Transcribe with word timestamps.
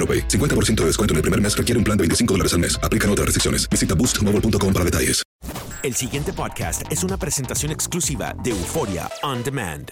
AroPay. 0.00 0.28
50% 0.28 0.76
de 0.76 0.86
descuento 0.86 1.12
en 1.12 1.16
el 1.16 1.22
primer 1.22 1.40
mes 1.42 1.54
requiere 1.54 1.78
un 1.78 1.84
plan 1.84 1.98
de 1.98 2.02
25 2.02 2.34
dólares 2.34 2.54
al 2.54 2.60
mes. 2.60 2.80
Aplican 2.82 3.10
otras 3.10 3.26
restricciones. 3.26 3.68
Visita 3.68 3.94
boostmobile.com 3.94 4.72
para 4.72 4.84
detalles. 4.86 5.22
El 5.82 5.94
siguiente 5.94 6.32
podcast 6.34 6.82
es 6.90 7.04
una 7.04 7.16
presentación 7.16 7.72
exclusiva 7.72 8.34
de 8.42 8.50
Euforia 8.50 9.10
On 9.22 9.42
Demand. 9.42 9.90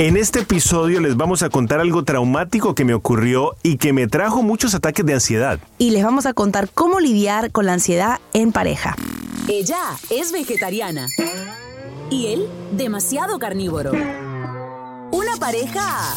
En 0.00 0.16
este 0.16 0.40
episodio 0.40 1.00
les 1.00 1.16
vamos 1.16 1.42
a 1.42 1.48
contar 1.48 1.80
algo 1.80 2.04
traumático 2.04 2.74
que 2.74 2.84
me 2.84 2.94
ocurrió 2.94 3.56
y 3.62 3.78
que 3.78 3.92
me 3.92 4.06
trajo 4.06 4.42
muchos 4.42 4.74
ataques 4.74 5.04
de 5.04 5.14
ansiedad. 5.14 5.60
Y 5.78 5.90
les 5.90 6.04
vamos 6.04 6.26
a 6.26 6.34
contar 6.34 6.68
cómo 6.72 7.00
lidiar 7.00 7.50
con 7.52 7.66
la 7.66 7.72
ansiedad 7.72 8.20
en 8.32 8.52
pareja. 8.52 8.96
Ella 9.48 9.80
es 10.10 10.30
vegetariana 10.30 11.06
y 12.10 12.26
él 12.26 12.48
demasiado 12.72 13.38
carnívoro. 13.38 13.92
Una 15.10 15.36
pareja 15.40 16.16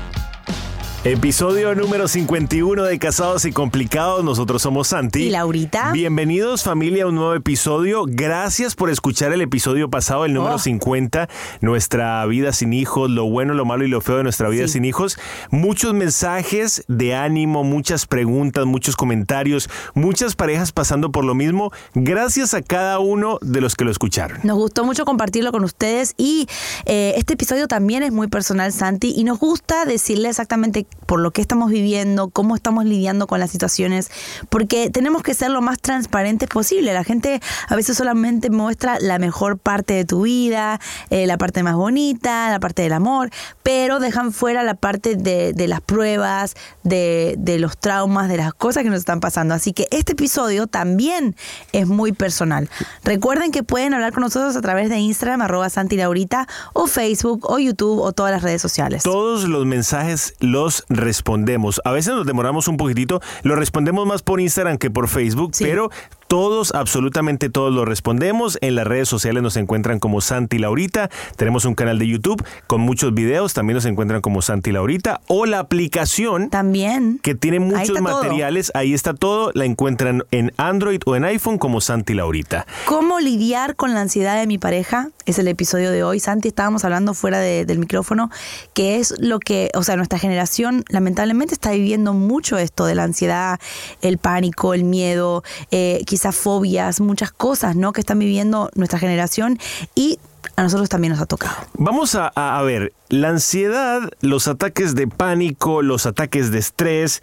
Episodio 1.03 1.73
número 1.73 2.07
51 2.07 2.83
de 2.83 2.99
Casados 2.99 3.45
y 3.45 3.51
Complicados. 3.51 4.23
Nosotros 4.23 4.61
somos 4.61 4.89
Santi. 4.89 5.23
Y 5.23 5.29
Laurita. 5.31 5.91
Bienvenidos 5.93 6.61
familia 6.61 7.05
a 7.05 7.07
un 7.07 7.15
nuevo 7.15 7.33
episodio. 7.33 8.03
Gracias 8.07 8.75
por 8.75 8.91
escuchar 8.91 9.33
el 9.33 9.41
episodio 9.41 9.89
pasado, 9.89 10.25
el 10.25 10.33
número 10.35 10.55
Oh. 10.55 10.59
50, 10.59 11.27
nuestra 11.59 12.23
vida 12.27 12.53
sin 12.53 12.71
hijos, 12.73 13.09
lo 13.09 13.25
bueno, 13.27 13.55
lo 13.55 13.65
malo 13.65 13.83
y 13.83 13.87
lo 13.87 13.99
feo 14.01 14.17
de 14.17 14.23
nuestra 14.23 14.47
vida 14.49 14.67
Sí. 14.67 14.73
sin 14.73 14.85
hijos. 14.85 15.17
Muchos 15.49 15.95
mensajes 15.95 16.83
de 16.87 17.15
ánimo, 17.15 17.63
muchas 17.63 18.05
preguntas, 18.05 18.67
muchos 18.67 18.95
comentarios, 18.95 19.71
muchas 19.95 20.35
parejas 20.35 20.71
pasando 20.71 21.11
por 21.11 21.25
lo 21.25 21.33
mismo. 21.33 21.71
Gracias 21.95 22.53
a 22.53 22.61
cada 22.61 22.99
uno 22.99 23.39
de 23.41 23.59
los 23.59 23.73
que 23.73 23.85
lo 23.85 23.89
escucharon. 23.91 24.37
Nos 24.43 24.55
gustó 24.59 24.85
mucho 24.85 25.03
compartirlo 25.05 25.51
con 25.51 25.63
ustedes 25.63 26.13
y 26.17 26.47
eh, 26.85 27.15
este 27.17 27.33
episodio 27.33 27.67
también 27.67 28.03
es 28.03 28.11
muy 28.11 28.27
personal, 28.27 28.71
Santi, 28.71 29.15
y 29.17 29.23
nos 29.23 29.39
gusta 29.39 29.85
decirle 29.85 30.29
exactamente 30.29 30.85
por 31.11 31.19
lo 31.19 31.31
que 31.31 31.41
estamos 31.41 31.69
viviendo, 31.69 32.29
cómo 32.29 32.55
estamos 32.55 32.85
lidiando 32.85 33.27
con 33.27 33.41
las 33.41 33.51
situaciones, 33.51 34.09
porque 34.47 34.89
tenemos 34.89 35.23
que 35.23 35.33
ser 35.33 35.51
lo 35.51 35.61
más 35.61 35.77
transparentes 35.81 36.47
posible. 36.47 36.93
La 36.93 37.03
gente 37.03 37.41
a 37.67 37.75
veces 37.75 37.97
solamente 37.97 38.49
muestra 38.49 38.97
la 39.01 39.19
mejor 39.19 39.57
parte 39.57 39.93
de 39.93 40.05
tu 40.05 40.21
vida, 40.21 40.79
eh, 41.09 41.27
la 41.27 41.37
parte 41.37 41.63
más 41.63 41.75
bonita, 41.75 42.49
la 42.49 42.61
parte 42.61 42.83
del 42.83 42.93
amor, 42.93 43.29
pero 43.61 43.99
dejan 43.99 44.31
fuera 44.31 44.63
la 44.63 44.75
parte 44.75 45.17
de, 45.17 45.51
de 45.51 45.67
las 45.67 45.81
pruebas, 45.81 46.55
de, 46.83 47.35
de 47.37 47.59
los 47.59 47.77
traumas, 47.77 48.29
de 48.29 48.37
las 48.37 48.53
cosas 48.53 48.83
que 48.83 48.89
nos 48.89 48.99
están 48.99 49.19
pasando. 49.19 49.53
Así 49.53 49.73
que 49.73 49.87
este 49.91 50.13
episodio 50.13 50.67
también 50.67 51.35
es 51.73 51.87
muy 51.87 52.13
personal. 52.13 52.69
Recuerden 53.03 53.51
que 53.51 53.63
pueden 53.63 53.93
hablar 53.93 54.13
con 54.13 54.21
nosotros 54.21 54.55
a 54.55 54.61
través 54.61 54.89
de 54.89 54.99
Instagram, 54.99 55.41
arroba 55.41 55.69
Santi 55.69 55.97
Laurita, 55.97 56.47
o 56.71 56.87
Facebook, 56.87 57.49
o 57.49 57.59
YouTube, 57.59 57.99
o 57.99 58.13
todas 58.13 58.31
las 58.31 58.43
redes 58.43 58.61
sociales. 58.61 59.03
Todos 59.03 59.43
los 59.43 59.65
mensajes 59.65 60.35
los 60.39 60.80
respondemos. 60.89 61.81
A 61.85 61.91
veces 61.91 62.13
nos 62.13 62.25
demoramos 62.25 62.67
un 62.67 62.77
poquitito, 62.77 63.21
lo 63.43 63.55
respondemos 63.55 64.05
más 64.07 64.21
por 64.21 64.39
Instagram 64.41 64.77
que 64.77 64.89
por 64.91 65.07
Facebook, 65.07 65.51
Sí. 65.55 65.63
pero 65.63 65.89
todos, 66.35 66.71
absolutamente 66.73 67.49
todos 67.49 67.73
lo 67.73 67.83
respondemos. 67.83 68.57
En 68.61 68.75
las 68.75 68.87
redes 68.87 69.09
sociales 69.09 69.43
nos 69.43 69.57
encuentran 69.57 69.99
como 69.99 70.21
Santi 70.21 70.59
Laurita. 70.59 71.09
Tenemos 71.35 71.65
un 71.65 71.75
canal 71.75 71.99
de 71.99 72.07
YouTube 72.07 72.41
con 72.67 72.79
muchos 72.79 73.13
videos, 73.13 73.53
también 73.53 73.75
nos 73.75 73.83
encuentran 73.83 74.21
como 74.21 74.41
Santi 74.41 74.71
Laurita. 74.71 75.19
O 75.27 75.45
la 75.45 75.59
aplicación 75.59 76.49
También. 76.49 77.19
que 77.21 77.35
tiene 77.35 77.57
Ahí 77.57 77.63
muchos 77.65 77.87
todo. 77.89 78.01
materiales, 78.01 78.71
ahí 78.75 78.93
está 78.93 79.13
todo, 79.13 79.51
la 79.55 79.65
encuentran 79.65 80.23
en 80.31 80.53
Android 80.55 81.01
o 81.05 81.17
en 81.17 81.25
iPhone 81.25 81.57
como 81.57 81.81
Santi 81.81 82.13
Laurita. 82.13 82.65
¿Cómo 82.85 83.19
lidiar 83.19 83.75
con 83.75 83.93
la 83.93 83.99
ansiedad 83.99 84.39
de 84.39 84.47
mi 84.47 84.57
pareja? 84.57 85.09
Es 85.25 85.37
el 85.37 85.49
episodio 85.49 85.91
de 85.91 86.05
hoy. 86.05 86.21
Santi, 86.21 86.47
estábamos 86.47 86.85
hablando 86.85 87.13
fuera 87.13 87.39
de- 87.39 87.65
del 87.65 87.77
micrófono, 87.77 88.29
que 88.73 88.95
es 88.99 89.13
lo 89.19 89.39
que, 89.39 89.69
o 89.75 89.83
sea, 89.83 89.97
nuestra 89.97 90.17
generación 90.17 90.85
lamentablemente 90.87 91.53
está 91.53 91.71
viviendo 91.71 92.13
mucho 92.13 92.57
esto 92.57 92.85
de 92.85 92.95
la 92.95 93.03
ansiedad, 93.03 93.59
el 94.01 94.17
pánico, 94.17 94.73
el 94.73 94.85
miedo, 94.85 95.43
eh, 95.71 96.01
quizás 96.05 96.20
fobias, 96.31 96.99
muchas 97.01 97.31
cosas, 97.31 97.75
¿no? 97.75 97.91
Que 97.93 98.01
están 98.01 98.19
viviendo 98.19 98.69
nuestra 98.75 98.99
generación 98.99 99.57
y 99.95 100.19
a 100.55 100.63
nosotros 100.63 100.89
también 100.89 101.13
nos 101.13 101.21
ha 101.21 101.25
tocado. 101.25 101.55
Vamos 101.73 102.13
a, 102.15 102.31
a- 102.35 102.59
a 102.59 102.61
ver, 102.61 102.93
la 103.09 103.29
ansiedad, 103.29 104.01
los 104.21 104.47
ataques 104.47 104.93
de 104.95 105.07
pánico, 105.07 105.81
los 105.81 106.05
ataques 106.05 106.51
de 106.51 106.59
estrés, 106.59 107.21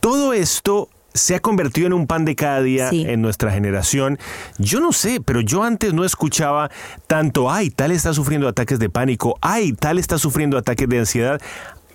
todo 0.00 0.32
esto 0.32 0.88
se 1.14 1.34
ha 1.34 1.40
convertido 1.40 1.86
en 1.88 1.92
un 1.94 2.06
pan 2.06 2.24
de 2.24 2.36
cada 2.36 2.60
día 2.62 2.90
Sí. 2.90 3.04
en 3.08 3.20
nuestra 3.22 3.50
generación. 3.50 4.18
Yo 4.58 4.78
no 4.80 4.92
sé, 4.92 5.20
pero 5.24 5.40
yo 5.40 5.64
antes 5.64 5.92
no 5.92 6.04
escuchaba 6.04 6.70
tanto, 7.08 7.50
ay, 7.50 7.70
tal 7.70 7.90
está 7.90 8.14
sufriendo 8.14 8.46
ataques 8.46 8.78
de 8.78 8.88
pánico, 8.88 9.36
ay, 9.40 9.72
tal 9.72 9.98
está 9.98 10.18
sufriendo 10.18 10.56
ataques 10.56 10.88
de 10.88 10.98
ansiedad. 11.00 11.40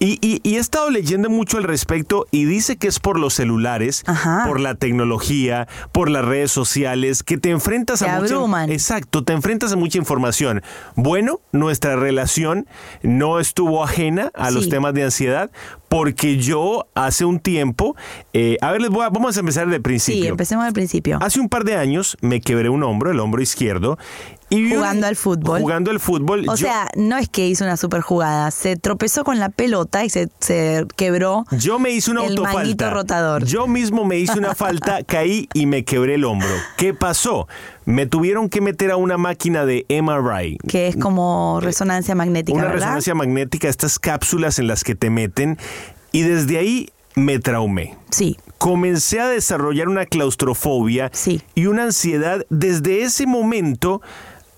Y, 0.03 0.17
y- 0.21 0.41
y 0.43 0.57
he 0.57 0.59
estado 0.59 0.89
leyendo 0.89 1.29
mucho 1.29 1.57
al 1.57 1.63
respecto 1.63 2.27
y 2.29 2.43
dice 2.43 2.75
que 2.75 2.87
es 2.89 2.99
por 2.99 3.17
los 3.17 3.33
celulares, 3.35 4.03
Ajá. 4.05 4.43
por 4.45 4.59
la 4.59 4.75
tecnología, 4.75 5.69
por 5.93 6.09
las 6.09 6.25
redes 6.25 6.51
sociales, 6.51 7.23
que 7.23 7.37
te 7.37 7.51
enfrentas 7.51 7.99
Te 7.99 8.09
a 8.09 8.19
mucha- 8.19 8.33
abruman. 8.35 8.69
Exacto, 8.69 9.23
te 9.23 9.31
enfrentas 9.31 9.71
a 9.71 9.77
mucha 9.77 9.97
información. 9.97 10.61
Bueno, 10.95 11.39
nuestra 11.53 11.95
relación 11.95 12.67
no 13.01 13.39
estuvo 13.39 13.81
ajena 13.81 14.29
a 14.33 14.51
los 14.51 14.67
temas 14.67 14.93
de 14.93 15.03
ansiedad 15.03 15.51
porque 15.93 16.37
yo 16.37 16.87
hace 16.95 17.23
un 17.23 17.39
tiempo, 17.39 17.95
eh, 18.33 18.57
a 18.61 18.71
ver, 18.71 18.81
les 18.81 18.89
voy 18.89 19.05
a- 19.05 19.09
vamos 19.09 19.37
a 19.37 19.41
empezar 19.41 19.67
del 19.67 19.75
Sí, 19.77 19.81
principio. 19.83 20.29
empecemos 20.29 20.65
al 20.65 20.73
principio. 20.73 21.19
Hace 21.21 21.39
un 21.39 21.49
par 21.49 21.63
de 21.65 21.75
años 21.75 22.17
me 22.19 22.41
quebré 22.41 22.67
un 22.69 22.81
hombro, 22.81 23.11
el 23.11 23.19
hombro 23.19 23.41
izquierdo, 23.43 23.99
Y 24.49 24.69
Jugando 24.71 25.07
al 25.07 25.15
fútbol. 25.15 25.61
Jugando 25.61 25.89
al 25.89 25.99
fútbol. 25.99 26.41
O 26.41 26.51
yo- 26.55 26.57
sea, 26.67 26.87
no 26.95 27.17
es 27.17 27.27
que 27.27 27.47
hizo 27.47 27.63
una 27.63 27.75
super 27.75 28.01
jugada, 28.01 28.51
se 28.51 28.75
tropezó 28.75 29.23
con 29.23 29.39
la 29.39 29.49
pelota 29.49 30.05
y 30.05 30.11
se, 30.11 30.29
se 30.41 30.85
quebró. 30.95 31.45
Yo 31.57 31.79
me 31.79 31.89
hice 31.89 32.11
una 32.11 32.23
El 32.25 32.37
autofalta. 32.37 32.91
rotador. 32.91 33.45
Yo 33.45 33.65
mismo 33.65 34.05
me 34.05 34.19
hice 34.19 34.37
una 34.37 34.53
falta, 34.55 35.03
caí 35.05 35.49
y 35.55 35.65
me 35.65 35.83
quebré 35.85 36.15
el 36.15 36.25
hombro. 36.25 36.49
¿Qué 36.77 36.93
pasó? 36.93 37.47
Me 37.85 38.05
tuvieron 38.05 38.49
que 38.49 38.61
meter 38.61 38.91
a 38.91 38.97
una 38.97 39.17
máquina 39.17 39.65
de 39.65 39.85
MRI. 39.89 40.57
que 40.67 40.87
es 40.87 40.95
como 40.95 41.59
resonancia 41.61 42.15
magnética, 42.15 42.57
Eh, 42.57 42.59
Una 42.61 42.67
¿verdad? 42.69 42.79
resonancia 42.85 43.15
magnética, 43.15 43.67
estas 43.69 43.99
cápsulas 43.99 44.59
en 44.59 44.67
las 44.67 44.83
que 44.83 44.95
te 44.95 45.09
meten. 45.09 45.57
Y 46.11 46.21
desde 46.21 46.57
ahí 46.59 46.89
me 47.15 47.39
traumé. 47.39 47.95
Sí, 48.09 48.37
Comencé 48.57 49.19
a 49.19 49.27
desarrollar 49.27 49.89
una 49.89 50.05
claustrofobia 50.05 51.09
Sí. 51.13 51.41
y 51.53 51.65
una 51.65 51.83
ansiedad 51.83 52.45
desde 52.49 53.03
ese 53.03 53.27
momento. 53.27 54.01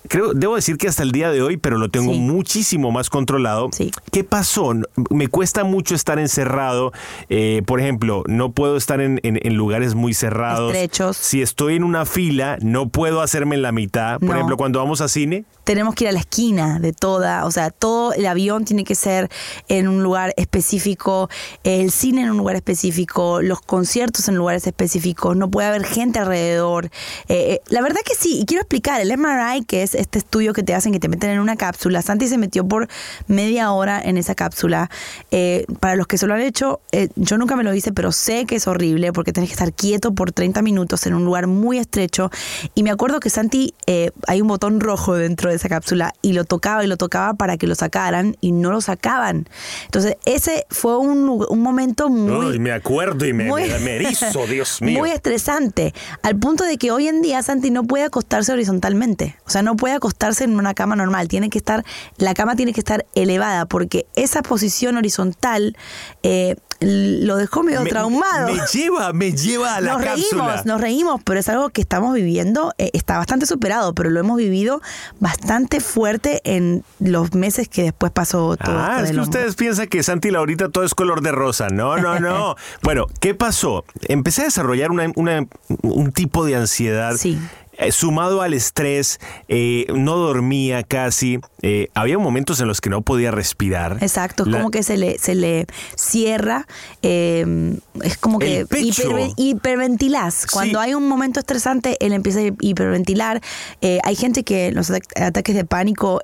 Creo, 0.08 0.32
debo 0.34 0.56
decir 0.56 0.76
que 0.78 0.88
hasta 0.88 1.02
el 1.02 1.12
día 1.12 1.30
de 1.30 1.42
hoy, 1.42 1.56
pero 1.56 1.78
lo 1.78 1.88
tengo 1.90 2.12
Sí. 2.12 2.18
muchísimo 2.18 2.90
más 2.90 3.10
controlado. 3.10 3.68
Sí. 3.72 3.90
¿Qué 4.12 4.24
pasó? 4.24 4.72
Me 5.10 5.28
cuesta 5.28 5.64
mucho 5.64 5.94
estar 5.94 6.18
encerrado. 6.18 6.92
Eh, 7.28 7.62
por 7.66 7.80
ejemplo, 7.80 8.22
no 8.26 8.52
puedo 8.52 8.76
estar 8.76 9.00
en, 9.00 9.20
en- 9.22 9.38
en 9.42 9.54
lugares 9.54 9.94
muy 9.94 10.14
cerrados. 10.14 10.72
Estrechos. 10.72 11.16
Si 11.16 11.42
estoy 11.42 11.76
en 11.76 11.84
una 11.84 12.04
fila, 12.06 12.58
no 12.60 12.88
puedo 12.88 13.20
hacerme 13.20 13.56
en 13.56 13.62
la 13.62 13.72
mitad. 13.72 14.18
Por 14.20 14.28
No. 14.30 14.34
ejemplo, 14.36 14.56
cuando 14.56 14.78
vamos 14.78 15.00
a 15.00 15.08
cine, 15.08 15.44
tenemos 15.64 15.94
que 15.94 16.04
ir 16.04 16.08
a 16.08 16.12
la 16.12 16.20
esquina 16.20 16.78
de 16.78 16.92
toda, 16.92 17.44
o 17.44 17.50
sea, 17.50 17.70
todo 17.70 18.12
el 18.12 18.26
avión 18.26 18.64
tiene 18.64 18.84
que 18.84 18.94
ser 18.94 19.28
en 19.68 19.88
un 19.88 20.02
lugar 20.02 20.32
específico, 20.36 21.28
el 21.64 21.90
cine 21.90 22.22
en 22.22 22.30
un 22.30 22.36
lugar 22.36 22.54
específico, 22.56 23.42
los 23.42 23.60
conciertos 23.60 24.28
en 24.28 24.36
lugares 24.36 24.66
específicos, 24.66 25.36
no 25.36 25.50
puede 25.50 25.68
haber 25.68 25.84
gente 25.84 26.18
alrededor. 26.20 26.86
Eh, 26.86 26.90
eh, 27.28 27.60
la 27.68 27.80
verdad 27.82 28.00
que 28.04 28.14
sí, 28.14 28.38
y 28.40 28.46
quiero 28.46 28.62
explicar, 28.62 29.00
el 29.00 29.10
MRI, 29.16 29.64
que 29.64 29.82
es 29.82 29.94
este 29.98 30.18
estudio 30.18 30.52
que 30.52 30.62
te 30.62 30.74
hacen, 30.74 30.92
que 30.92 31.00
te 31.00 31.08
meten 31.08 31.30
en 31.30 31.40
una 31.40 31.56
cápsula, 31.56 32.02
Santi 32.02 32.28
se 32.28 32.38
metió 32.38 32.66
por 32.66 32.88
media 33.26 33.72
hora 33.72 34.00
en 34.02 34.16
esa 34.18 34.34
cápsula. 34.34 34.90
Eh, 35.30 35.66
para 35.80 35.96
los 35.96 36.06
que 36.06 36.18
se 36.18 36.26
lo 36.26 36.34
han 36.34 36.40
hecho, 36.40 36.80
eh, 36.92 37.08
yo 37.16 37.38
nunca 37.38 37.56
me 37.56 37.64
lo 37.64 37.74
hice, 37.74 37.92
pero 37.92 38.12
sé 38.12 38.46
que 38.46 38.56
es 38.56 38.66
horrible 38.66 39.12
porque 39.12 39.32
tenés 39.32 39.50
que 39.50 39.54
estar 39.54 39.72
quieto 39.72 40.12
por 40.14 40.32
30 40.32 40.62
minutos 40.62 41.06
en 41.06 41.14
un 41.14 41.24
lugar 41.24 41.46
muy 41.46 41.78
estrecho. 41.78 42.30
Y 42.74 42.82
me 42.82 42.90
acuerdo 42.90 43.20
que 43.20 43.30
Santi, 43.30 43.74
eh, 43.86 44.10
hay 44.26 44.40
un 44.40 44.48
botón 44.48 44.80
rojo 44.80 45.14
dentro 45.14 45.50
de 45.50 45.56
esa 45.56 45.68
cápsula 45.68 46.12
y 46.22 46.32
lo 46.32 46.44
tocaba 46.44 46.84
y 46.84 46.86
lo 46.86 46.96
tocaba 46.96 47.34
para 47.34 47.56
que 47.56 47.66
lo 47.66 47.74
sacaran 47.74 48.36
y 48.40 48.52
no 48.52 48.70
lo 48.70 48.80
sacaban. 48.80 49.48
Entonces, 49.86 50.16
ese 50.24 50.66
fue 50.70 50.96
un, 50.98 51.28
un 51.48 51.60
momento 51.60 52.08
muy... 52.08 52.58
Me 52.58 52.72
acuerdo 52.72 53.26
y 53.26 53.32
me, 53.32 53.44
muy- 53.44 53.68
me 53.82 53.96
erizo, 53.96 54.46
Dios 54.46 54.78
mío. 54.82 54.98
Muy 54.98 55.10
estresante, 55.10 55.94
al 56.22 56.36
punto 56.36 56.64
de 56.64 56.78
que 56.78 56.90
hoy 56.90 57.08
en 57.08 57.22
día 57.22 57.42
Santi 57.42 57.70
no 57.70 57.84
puede 57.84 58.04
acostarse 58.04 58.52
horizontalmente, 58.52 59.36
o 59.46 59.50
sea, 59.50 59.62
no 59.62 59.76
puede 59.76 59.85
acostarse 59.92 60.44
en 60.44 60.56
una 60.58 60.74
cama 60.74 60.96
normal, 60.96 61.28
tiene 61.28 61.50
que 61.50 61.58
estar, 61.58 61.84
la 62.18 62.34
cama 62.34 62.56
tiene 62.56 62.72
que 62.72 62.80
estar 62.80 63.06
elevada, 63.14 63.66
porque 63.66 64.06
esa 64.16 64.42
posición 64.42 64.96
horizontal 64.96 65.76
eh, 66.22 66.56
lo 66.80 67.36
dejó 67.36 67.62
medio 67.62 67.82
Me- 67.82 67.88
traumado. 67.90 68.48
Me 68.52 68.60
lleva, 68.72 69.12
me 69.14 69.32
lleva 69.32 69.76
a 69.76 69.80
la 69.80 69.94
nos 69.94 70.02
cápsula. 70.02 70.44
reímos, 70.46 70.66
nos 70.66 70.80
reímos, 70.80 71.20
pero 71.24 71.40
es 71.40 71.48
algo 71.48 71.70
que 71.70 71.80
estamos 71.80 72.14
viviendo, 72.14 72.74
eh, 72.76 72.90
está 72.92 73.16
bastante 73.16 73.46
superado, 73.46 73.94
pero 73.94 74.10
lo 74.10 74.20
hemos 74.20 74.36
vivido 74.36 74.82
bastante 75.18 75.80
fuerte 75.80 76.42
en 76.44 76.84
los 77.00 77.32
meses 77.34 77.68
que 77.68 77.84
después 77.84 78.12
pasó 78.12 78.56
todo 78.56 78.78
Ah, 78.78 79.00
es 79.02 79.10
que 79.12 79.20
ustedes 79.20 79.54
piensan 79.54 79.86
que 79.86 80.02
Santi 80.02 80.30
Laurita 80.30 80.68
todo 80.68 80.84
es 80.84 80.94
color 80.94 81.22
de 81.22 81.32
rosa. 81.32 81.68
No, 81.68 81.96
no, 81.96 82.20
no. 82.20 82.56
bueno, 82.82 83.06
¿qué 83.20 83.34
pasó? 83.34 83.84
Empecé 84.02 84.42
a 84.42 84.44
desarrollar 84.44 84.90
una- 84.90 85.10
una- 85.16 85.46
un 85.82 86.12
tipo 86.12 86.44
de 86.44 86.56
ansiedad. 86.56 87.14
Sí. 87.16 87.38
Eh, 87.78 87.92
sumado 87.92 88.42
al 88.42 88.54
estrés, 88.54 89.18
eh, 89.48 89.86
no 89.94 90.16
dormía 90.16 90.82
casi, 90.82 91.38
eh, 91.62 91.88
había 91.94 92.18
momentos 92.18 92.60
en 92.60 92.68
los 92.68 92.80
que 92.80 92.90
no 92.90 93.02
podía 93.02 93.30
respirar. 93.30 93.98
Exacto, 94.00 94.44
es 94.44 94.48
La- 94.50 94.58
como 94.58 94.70
que 94.70 94.82
se 94.82 94.96
le, 94.96 95.18
se 95.18 95.34
le 95.34 95.66
cierra, 95.96 96.66
eh, 97.02 97.76
es 98.02 98.16
como 98.18 98.38
que 98.38 98.64
hiperven- 98.66 99.34
hiperventilás. 99.36 100.46
Cuando 100.46 100.80
hay 100.80 100.94
un 100.94 101.08
momento 101.08 101.40
estresante, 101.40 101.96
él 102.00 102.12
empieza 102.12 102.40
a 102.40 102.50
hiperventilar. 102.60 103.40
Hay 104.02 104.16
gente 104.16 104.42
que 104.44 104.72
los 104.72 104.90
ata- 104.90 105.26
ataques 105.26 105.54
de 105.54 105.64
pánico... 105.64 106.20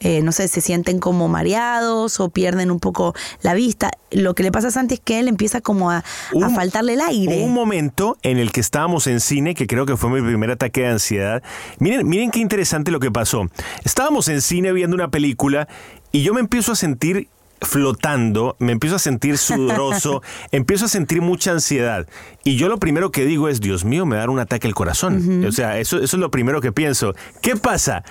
eh, 0.00 0.22
no 0.22 0.32
sé, 0.32 0.48
se 0.48 0.60
sienten 0.60 0.98
como 0.98 1.28
mareados 1.28 2.20
o 2.20 2.28
pierden 2.28 2.70
un 2.70 2.80
poco 2.80 3.14
la 3.42 3.54
vista. 3.54 3.90
Lo 4.10 4.34
que 4.34 4.42
le 4.42 4.52
pasa 4.52 4.68
a 4.68 4.70
Santi 4.70 4.94
es 4.94 5.00
que 5.00 5.18
él 5.18 5.28
empieza 5.28 5.60
como 5.60 5.90
a, 5.90 5.98
a 5.98 6.50
faltarle 6.50 6.94
el 6.94 7.00
aire. 7.00 7.42
Un 7.42 7.54
momento 7.54 8.18
en 8.22 8.38
el 8.38 8.52
que 8.52 8.60
estábamos 8.60 9.06
en 9.06 9.20
cine, 9.20 9.54
que 9.54 9.66
creo 9.66 9.86
que 9.86 9.96
fue 9.96 10.10
mi 10.10 10.26
primer 10.26 10.50
ataque 10.50 10.82
de 10.82 10.88
ansiedad. 10.88 11.42
Miren, 11.78 12.06
miren 12.06 12.30
qué 12.30 12.40
interesante 12.40 12.90
lo 12.90 13.00
que 13.00 13.10
pasó. 13.10 13.48
Estábamos 13.84 14.28
en 14.28 14.42
cine 14.42 14.72
viendo 14.72 14.94
una 14.94 15.10
película 15.10 15.68
y 16.12 16.22
yo 16.22 16.34
me 16.34 16.40
empiezo 16.40 16.72
a 16.72 16.76
sentir 16.76 17.28
flotando, 17.60 18.56
me 18.58 18.72
empiezo 18.72 18.96
a 18.96 18.98
sentir 18.98 19.38
sudoroso, 19.38 20.22
empiezo 20.52 20.86
a 20.86 20.88
sentir 20.88 21.22
mucha 21.22 21.52
ansiedad. 21.52 22.06
Y 22.44 22.56
yo 22.56 22.68
lo 22.68 22.78
primero 22.78 23.10
que 23.10 23.24
digo 23.24 23.48
es, 23.48 23.60
Dios 23.60 23.84
mío, 23.84 24.06
me 24.06 24.16
va 24.16 24.20
a 24.20 24.22
dar 24.22 24.30
un 24.30 24.38
ataque 24.38 24.66
al 24.66 24.74
corazón. 24.74 25.44
O 25.44 25.52
sea, 25.52 25.78
eso, 25.78 25.96
eso 25.96 26.16
es 26.16 26.20
lo 26.20 26.30
primero 26.30 26.60
que 26.60 26.72
pienso. 26.72 27.14
¿Qué 27.42 27.56
pasa? 27.56 28.04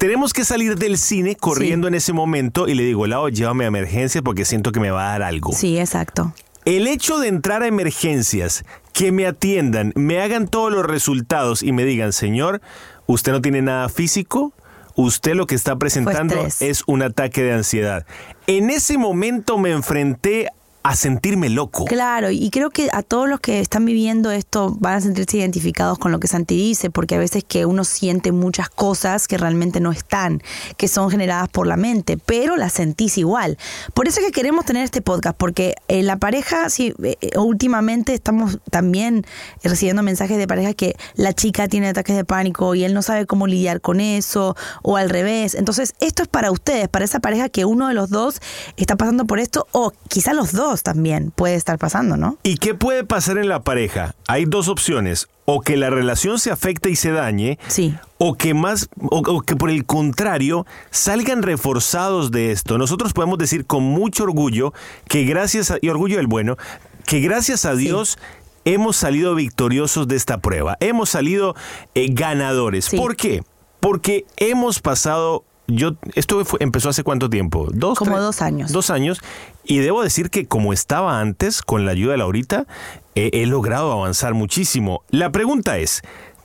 Tenemos 0.00 0.32
que 0.32 0.46
salir 0.46 0.76
del 0.76 0.96
cine 0.96 1.36
corriendo 1.36 1.86
en 1.86 1.92
ese 1.92 2.14
momento 2.14 2.66
y 2.66 2.72
le 2.72 2.84
digo, 2.84 3.06
Lau, 3.06 3.28
llévame 3.28 3.64
a 3.64 3.68
emergencia 3.68 4.22
porque 4.22 4.46
siento 4.46 4.72
que 4.72 4.80
me 4.80 4.90
va 4.90 5.08
a 5.08 5.10
dar 5.10 5.22
algo. 5.22 5.52
Sí, 5.52 5.78
exacto. 5.78 6.32
El 6.64 6.86
hecho 6.86 7.18
de 7.18 7.28
entrar 7.28 7.62
a 7.62 7.66
emergencias, 7.66 8.64
que 8.94 9.12
me 9.12 9.26
atiendan, 9.26 9.92
me 9.96 10.22
hagan 10.22 10.48
todos 10.48 10.72
los 10.72 10.86
resultados 10.86 11.62
y 11.62 11.72
me 11.72 11.84
digan, 11.84 12.14
señor, 12.14 12.62
usted 13.04 13.32
no 13.32 13.42
tiene 13.42 13.60
nada 13.60 13.90
físico, 13.90 14.54
usted 14.94 15.34
lo 15.34 15.46
que 15.46 15.54
está 15.54 15.76
presentando 15.76 16.34
es 16.60 16.82
un 16.86 17.02
ataque 17.02 17.42
de 17.42 17.52
ansiedad. 17.52 18.06
En 18.46 18.70
ese 18.70 18.96
momento 18.96 19.58
me 19.58 19.70
enfrenté 19.70 20.48
a 20.82 20.96
sentirme 20.96 21.50
loco. 21.50 21.84
Claro, 21.84 22.30
y 22.30 22.48
creo 22.50 22.70
que 22.70 22.88
a 22.92 23.02
todos 23.02 23.28
los 23.28 23.40
que 23.40 23.60
están 23.60 23.84
viviendo 23.84 24.30
esto 24.30 24.74
van 24.78 24.94
a 24.94 25.00
sentirse 25.00 25.36
identificados 25.36 25.98
con 25.98 26.10
lo 26.10 26.20
que 26.20 26.26
Santi 26.26 26.56
dice, 26.56 26.90
porque 26.90 27.16
a 27.16 27.18
veces 27.18 27.44
que 27.46 27.66
uno 27.66 27.84
siente 27.84 28.32
muchas 28.32 28.70
cosas 28.70 29.28
que 29.28 29.36
realmente 29.36 29.80
no 29.80 29.92
están, 29.92 30.42
que 30.78 30.88
son 30.88 31.10
generadas 31.10 31.48
por 31.50 31.66
la 31.66 31.76
mente, 31.76 32.16
pero 32.16 32.56
las 32.56 32.72
sentís 32.72 33.18
igual. 33.18 33.58
Por 33.92 34.08
eso 34.08 34.20
es 34.20 34.26
que 34.26 34.32
queremos 34.32 34.64
tener 34.64 34.84
este 34.84 35.02
podcast, 35.02 35.36
porque 35.36 35.74
en 35.88 36.06
la 36.06 36.16
pareja, 36.16 36.70
sí, 36.70 36.94
eh, 37.02 37.16
eh, 37.20 37.38
últimamente 37.38 38.14
estamos 38.14 38.58
también 38.70 39.26
recibiendo 39.62 40.02
mensajes 40.02 40.38
de 40.38 40.46
parejas 40.46 40.74
que 40.74 40.96
la 41.14 41.34
chica 41.34 41.68
tiene 41.68 41.88
ataques 41.88 42.16
de 42.16 42.24
pánico 42.24 42.74
y 42.74 42.84
él 42.84 42.94
no 42.94 43.02
sabe 43.02 43.26
cómo 43.26 43.46
lidiar 43.46 43.82
con 43.82 44.00
eso, 44.00 44.56
o 44.82 44.96
al 44.96 45.10
revés. 45.10 45.54
Entonces, 45.54 45.94
esto 46.00 46.22
es 46.22 46.28
para 46.28 46.50
ustedes, 46.50 46.88
para 46.88 47.04
esa 47.04 47.20
pareja 47.20 47.50
que 47.50 47.66
uno 47.66 47.88
de 47.88 47.94
los 47.94 48.08
dos 48.08 48.40
está 48.78 48.96
pasando 48.96 49.26
por 49.26 49.40
esto, 49.40 49.66
o 49.72 49.92
quizá 50.08 50.32
los 50.32 50.52
dos 50.52 50.69
también 50.76 51.30
puede 51.30 51.54
estar 51.54 51.78
pasando, 51.78 52.16
¿no? 52.16 52.38
¿Y 52.42 52.56
qué 52.56 52.74
puede 52.74 53.04
pasar 53.04 53.38
en 53.38 53.48
la 53.48 53.60
pareja? 53.62 54.14
Hay 54.28 54.44
dos 54.46 54.68
opciones. 54.68 55.28
O 55.44 55.62
que 55.62 55.76
la 55.76 55.90
relación 55.90 56.38
se 56.38 56.52
afecte 56.52 56.90
y 56.90 56.96
se 56.96 57.10
dañe, 57.10 57.58
Sí. 57.66 57.96
o 58.18 58.34
que 58.36 58.54
más, 58.54 58.88
o, 59.10 59.18
o 59.18 59.40
que 59.40 59.56
por 59.56 59.68
el 59.70 59.84
contrario 59.84 60.64
salgan 60.92 61.42
reforzados 61.42 62.30
de 62.30 62.52
esto. 62.52 62.78
Nosotros 62.78 63.12
podemos 63.12 63.36
decir 63.38 63.66
con 63.66 63.82
mucho 63.82 64.22
orgullo 64.22 64.72
que 65.08 65.24
gracias 65.24 65.72
a, 65.72 65.78
y 65.80 65.88
orgullo 65.88 66.18
del 66.18 66.28
bueno, 66.28 66.56
que 67.04 67.18
gracias 67.20 67.64
a 67.64 67.74
Dios 67.74 68.16
hemos 68.64 68.96
salido 68.96 69.34
victoriosos 69.34 70.06
de 70.06 70.14
esta 70.14 70.38
prueba. 70.38 70.76
Hemos 70.78 71.10
salido 71.10 71.56
eh, 71.96 72.06
ganadores. 72.12 72.84
Sí. 72.84 72.96
¿Por 72.96 73.16
qué? 73.16 73.42
Porque 73.80 74.26
hemos 74.36 74.78
pasado 74.78 75.44
yo, 75.70 75.92
esto 76.14 76.44
fue- 76.44 76.58
empezó 76.62 76.88
hace 76.88 77.02
cuánto 77.02 77.30
tiempo? 77.30 77.68
¿Dos? 77.72 77.98
Como 77.98 78.12
tres? 78.12 78.22
dos 78.22 78.42
años. 78.42 78.72
Dos 78.72 78.90
años. 78.90 79.20
Y 79.64 79.78
debo 79.78 80.02
decir 80.02 80.30
que 80.30 80.46
como 80.46 80.72
estaba 80.72 81.20
antes, 81.20 81.62
con 81.62 81.84
la 81.86 81.92
ayuda 81.92 82.12
de 82.12 82.18
Laurita, 82.18 82.66
he 83.14 83.44
logrado 83.46 83.92
avanzar 83.92 84.34
muchísimo. 84.34 85.02
La 85.10 85.30
pregunta 85.30 85.78
es, 85.78 86.02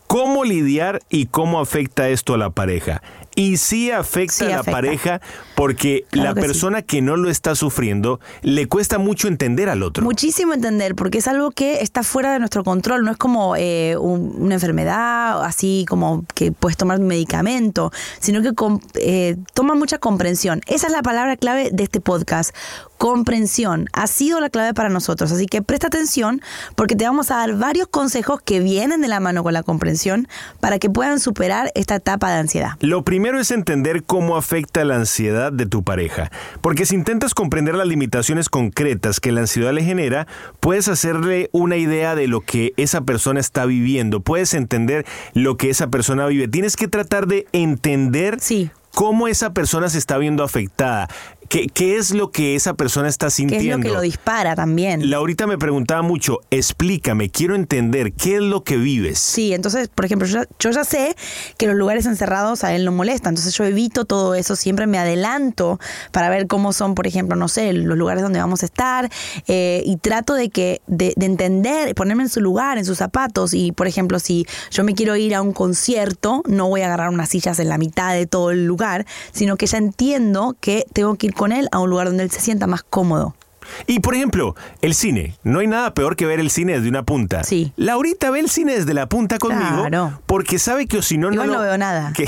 ¿cómo 0.08 0.44
lidiar 0.44 1.02
y 1.10 1.28
cómo 1.28 1.60
afecta 1.60 2.10
esto 2.10 2.34
a 2.34 2.38
la 2.38 2.50
pareja? 2.50 3.02
Y 3.38 3.58
sí 3.58 3.92
afecta 3.92 4.34
Sí 4.34 4.46
a 4.46 4.48
la 4.50 4.56
afecta. 4.60 4.72
pareja 4.72 5.22
porque 5.56 6.06
Claro 6.10 6.30
la 6.30 6.34
que 6.36 6.42
sí. 6.42 6.48
persona 6.48 6.82
que 6.84 7.02
no 7.02 7.18
lo 7.18 7.30
está 7.30 7.54
sufriendo 7.54 8.22
le 8.44 8.68
cuesta 8.68 8.98
mucho 8.98 9.28
entender 9.28 9.68
al 9.68 9.84
otro. 9.84 10.06
Muchísimo 10.06 10.54
entender, 10.54 10.96
porque 10.96 11.18
es 11.18 11.28
algo 11.28 11.52
que 11.52 11.82
está 11.82 12.04
fuera 12.04 12.32
de 12.32 12.40
nuestro 12.40 12.64
control, 12.64 13.04
no 13.04 13.12
es 13.12 13.18
como 13.18 13.56
eh, 13.58 13.98
un- 14.00 14.36
una 14.40 14.54
enfermedad, 14.54 15.44
así 15.44 15.86
como 15.90 16.24
que 16.34 16.54
puedes 16.54 16.78
tomar 16.78 16.98
un 17.02 17.08
medicamento, 17.08 17.92
sino 18.22 18.42
que 18.42 18.52
eh, 19.02 19.36
toma 19.54 19.76
mucha 19.76 19.98
comprensión. 19.98 20.62
Esa 20.66 20.88
es 20.88 20.94
la 20.94 21.02
palabra 21.02 21.36
clave 21.36 21.72
de 21.74 21.84
este 21.84 22.00
podcast, 22.00 22.56
comprensión. 22.98 23.88
Ha 23.94 24.08
sido 24.08 24.40
la 24.40 24.50
clave 24.50 24.74
para 24.74 24.90
nosotros, 24.90 25.32
así 25.32 25.46
que 25.46 25.62
presta 25.62 25.88
atención 25.88 26.42
porque 26.76 26.96
te 26.96 27.06
vamos 27.06 27.32
a 27.32 27.38
dar 27.38 27.56
varios 27.56 27.88
consejos 27.88 28.42
que 28.42 28.60
vienen 28.60 29.02
de 29.02 29.08
la 29.08 29.20
mano 29.20 29.44
con 29.44 29.54
la 29.54 29.64
comprensión 29.64 30.28
para 30.60 30.80
que 30.80 30.90
puedan 30.90 31.20
superar 31.20 31.72
esta 31.76 31.96
etapa 31.96 32.32
de 32.32 32.40
ansiedad. 32.40 32.72
Lo 32.82 33.04
primero 33.04 33.40
es 33.40 33.52
entender 33.52 34.04
cómo 34.04 34.38
afecta 34.38 34.84
la 34.86 34.96
ansiedad 34.96 35.52
de 35.52 35.66
tu 35.66 35.84
pareja, 35.84 36.32
porque 36.62 36.86
si 36.86 36.96
intentas 36.96 37.34
comprender 37.34 37.76
las 37.76 37.88
limitaciones 37.88 38.50
concretas 38.50 39.20
que 39.20 39.32
la 39.32 39.42
ansiedad 39.42 39.74
le 39.74 39.84
genera, 39.84 40.28
puedes 40.60 40.88
hacerle 40.88 41.50
una 41.52 41.78
idea 41.78 42.16
de 42.16 42.28
lo 42.28 42.42
que 42.42 42.74
esa 42.78 43.02
persona 43.02 43.40
está 43.40 43.66
viviendo, 43.66 44.20
puedes 44.22 44.54
entender 44.54 45.06
lo 45.34 45.58
que 45.58 45.70
esa 45.70 45.88
persona 45.88 46.26
vive. 46.28 46.48
Tienes 46.48 46.76
que 46.76 46.88
tratar 46.88 47.28
de 47.28 47.46
entender 47.52 48.38
Sí. 48.40 48.70
cómo 48.94 49.28
esa 49.28 49.54
persona 49.54 49.90
se 49.90 49.98
está 49.98 50.18
viendo 50.18 50.44
afectada. 50.44 51.10
¿Qué, 51.50 51.68
qué 51.68 51.98
es 51.98 52.12
lo 52.12 52.32
que 52.32 52.56
esa 52.56 52.74
persona 52.74 53.08
está 53.08 53.30
sintiendo? 53.30 53.72
es 53.72 53.78
lo 53.78 53.84
que 53.84 53.90
lo 53.90 54.02
dispara 54.02 54.56
también. 54.56 55.10
Laurita 55.10 55.48
me 55.48 55.58
preguntaba 55.58 56.02
mucho, 56.02 56.40
explícame, 56.52 57.30
quiero 57.30 57.56
entender 57.56 58.14
qué 58.14 58.36
es 58.36 58.42
lo 58.42 58.64
que 58.64 58.78
vives. 58.78 59.20
Sí, 59.20 59.54
entonces, 59.54 59.88
por 59.88 60.06
ejemplo, 60.06 60.28
yo, 60.28 60.42
yo 60.60 60.72
ya 60.72 60.84
sé 60.84 61.16
que 61.58 61.68
los 61.68 61.76
lugares 61.76 62.06
encerrados 62.06 62.64
a 62.64 62.74
él 62.74 62.86
no 62.86 62.92
molestan, 62.92 63.32
entonces 63.32 63.54
yo 63.56 63.64
evito 63.64 64.06
todo 64.06 64.36
eso, 64.36 64.56
siempre 64.56 64.88
me 64.88 64.98
adelanto 64.98 65.80
para 66.12 66.30
ver 66.30 66.48
cómo 66.48 66.74
son, 66.74 66.96
por 66.96 67.08
ejemplo, 67.08 67.36
no 67.36 67.48
sé, 67.48 67.74
los 67.74 67.98
lugares 67.98 68.24
donde 68.24 68.40
vamos 68.40 68.64
a 68.64 68.66
estar 68.66 69.10
eh, 69.48 69.84
y 69.86 69.98
trato 69.98 70.34
de 70.34 70.50
que 70.50 70.82
de, 70.88 71.14
de 71.16 71.26
entender, 71.26 71.94
ponerme 71.96 72.24
en 72.24 72.30
su 72.30 72.42
lugar, 72.42 72.78
en 72.78 72.86
sus 72.86 72.98
zapatos 72.98 73.54
y, 73.54 73.72
por 73.72 73.88
ejemplo, 73.88 74.20
si 74.20 74.46
yo 74.72 74.84
me 74.84 74.96
quiero 74.96 75.16
ir 75.16 75.36
a 75.36 75.42
un 75.42 75.54
concierto, 75.54 76.42
no 76.48 76.70
voy 76.70 76.82
a 76.82 76.88
agarrar 76.88 77.10
unas 77.10 77.30
sillas 77.30 77.60
en 77.60 77.70
la 77.70 77.78
mitad 77.78 78.14
de 78.14 78.26
todo 78.26 78.52
el 78.52 78.66
lugar, 78.66 79.06
sino 79.32 79.58
que 79.58 79.68
ya 79.68 79.78
entiendo 79.78 80.56
que 80.60 80.86
tengo 80.94 81.16
que 81.16 81.28
ir 81.28 81.35
con 81.36 81.52
él 81.52 81.68
a 81.72 81.80
un 81.80 81.90
lugar 81.90 82.08
donde 82.08 82.24
él 82.24 82.32
se 82.32 82.40
sienta 82.40 82.68
más 82.68 82.84
cómodo. 82.84 83.36
Y 83.88 84.00
por 84.00 84.16
ejemplo, 84.16 84.56
el 84.82 84.94
cine. 84.94 85.36
No 85.44 85.60
hay 85.60 85.68
nada 85.68 85.94
peor 85.94 86.16
que 86.16 86.26
ver 86.26 86.40
el 86.40 86.50
cine 86.50 86.74
desde 86.74 86.90
una 86.90 87.04
punta. 87.04 87.44
Sí. 87.44 87.72
Laurita 87.76 88.30
ve 88.32 88.40
el 88.40 88.50
cine 88.50 88.76
desde 88.76 88.94
la 88.94 89.08
punta 89.08 89.38
conmigo 89.38 89.86
Claro. 89.88 90.20
porque 90.26 90.60
sabe 90.60 90.88
que 90.88 90.98
o 90.98 91.02
si 91.02 91.18
no, 91.18 91.32
no 91.32 91.46
no 91.46 91.60
veo 91.60 91.78
nada. 91.78 92.14
que- 92.16 92.26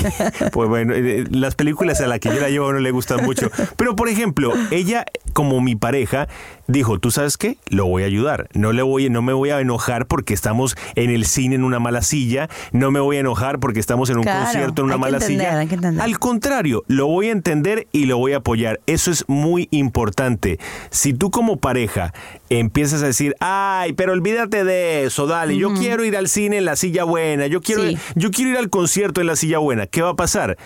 pues 0.52 0.68
bueno, 0.68 0.94
eh, 0.94 1.24
las 1.30 1.54
películas 1.54 2.00
a 2.00 2.06
las 2.06 2.20
que 2.20 2.28
yo 2.28 2.40
la 2.40 2.48
llevo 2.48 2.72
no 2.72 2.78
le 2.80 2.90
gustan 2.90 3.24
mucho. 3.24 3.50
Pero 3.76 3.96
por 3.96 4.08
ejemplo, 4.08 4.52
ella, 4.70 5.04
como 5.32 5.60
mi 5.60 5.74
pareja, 5.76 6.28
dijo, 6.66 6.98
¿tú 6.98 7.10
sabes 7.10 7.36
qué? 7.36 7.56
Lo 7.68 7.86
voy 7.86 8.02
a 8.02 8.06
ayudar. 8.06 8.48
No, 8.54 8.72
le 8.72 8.82
voy, 8.82 9.08
no 9.10 9.22
me 9.22 9.32
voy 9.32 9.50
a 9.50 9.60
enojar 9.60 10.06
porque 10.06 10.34
estamos 10.34 10.76
en 10.94 11.10
el 11.10 11.24
cine 11.26 11.54
en 11.54 11.64
una 11.64 11.78
mala 11.78 12.02
silla. 12.02 12.48
No 12.72 12.90
me 12.90 13.00
voy 13.00 13.16
a 13.16 13.20
enojar 13.20 13.58
porque 13.58 13.80
estamos 13.80 14.10
en 14.10 14.18
un 14.18 14.22
Claro, 14.24 14.44
concierto 14.44 14.82
en 14.82 14.86
una 14.86 14.94
hay 14.94 14.98
que 14.98 15.00
mala 15.00 15.16
entender, 15.18 15.46
silla. 15.48 15.58
hay 15.58 15.66
que 15.66 15.74
entender. 15.74 16.02
Al 16.04 16.18
contrario, 16.18 16.84
lo 16.88 17.06
voy 17.06 17.28
a 17.28 17.32
entender 17.32 17.86
y 17.92 18.04
lo 18.06 18.18
voy 18.18 18.32
a 18.34 18.38
apoyar. 18.38 18.80
Eso 18.86 19.10
es 19.10 19.24
muy 19.28 19.68
importante. 19.70 20.58
Si 20.90 21.12
tú 21.14 21.27
como 21.30 21.56
pareja 21.58 22.12
empiezas 22.50 23.02
a 23.02 23.06
decir, 23.06 23.34
ay, 23.40 23.92
pero 23.92 24.12
olvídate 24.12 24.64
de 24.64 25.04
eso, 25.04 25.26
dale, 25.26 25.56
yo 25.56 25.74
quiero 25.74 26.04
ir 26.04 26.16
al 26.16 26.28
cine 26.28 26.58
en 26.58 26.64
la 26.64 26.76
silla 26.76 27.04
buena, 27.04 27.46
yo 27.46 27.60
quiero, 27.60 27.82
Sí. 27.82 27.98
yo 28.14 28.30
quiero 28.30 28.50
ir 28.52 28.56
al 28.56 28.70
concierto 28.70 29.20
en 29.20 29.26
la 29.26 29.36
silla 29.36 29.58
buena, 29.58 29.86
¿qué 29.86 30.02
va 30.02 30.10
a 30.10 30.16
pasar? 30.16 30.56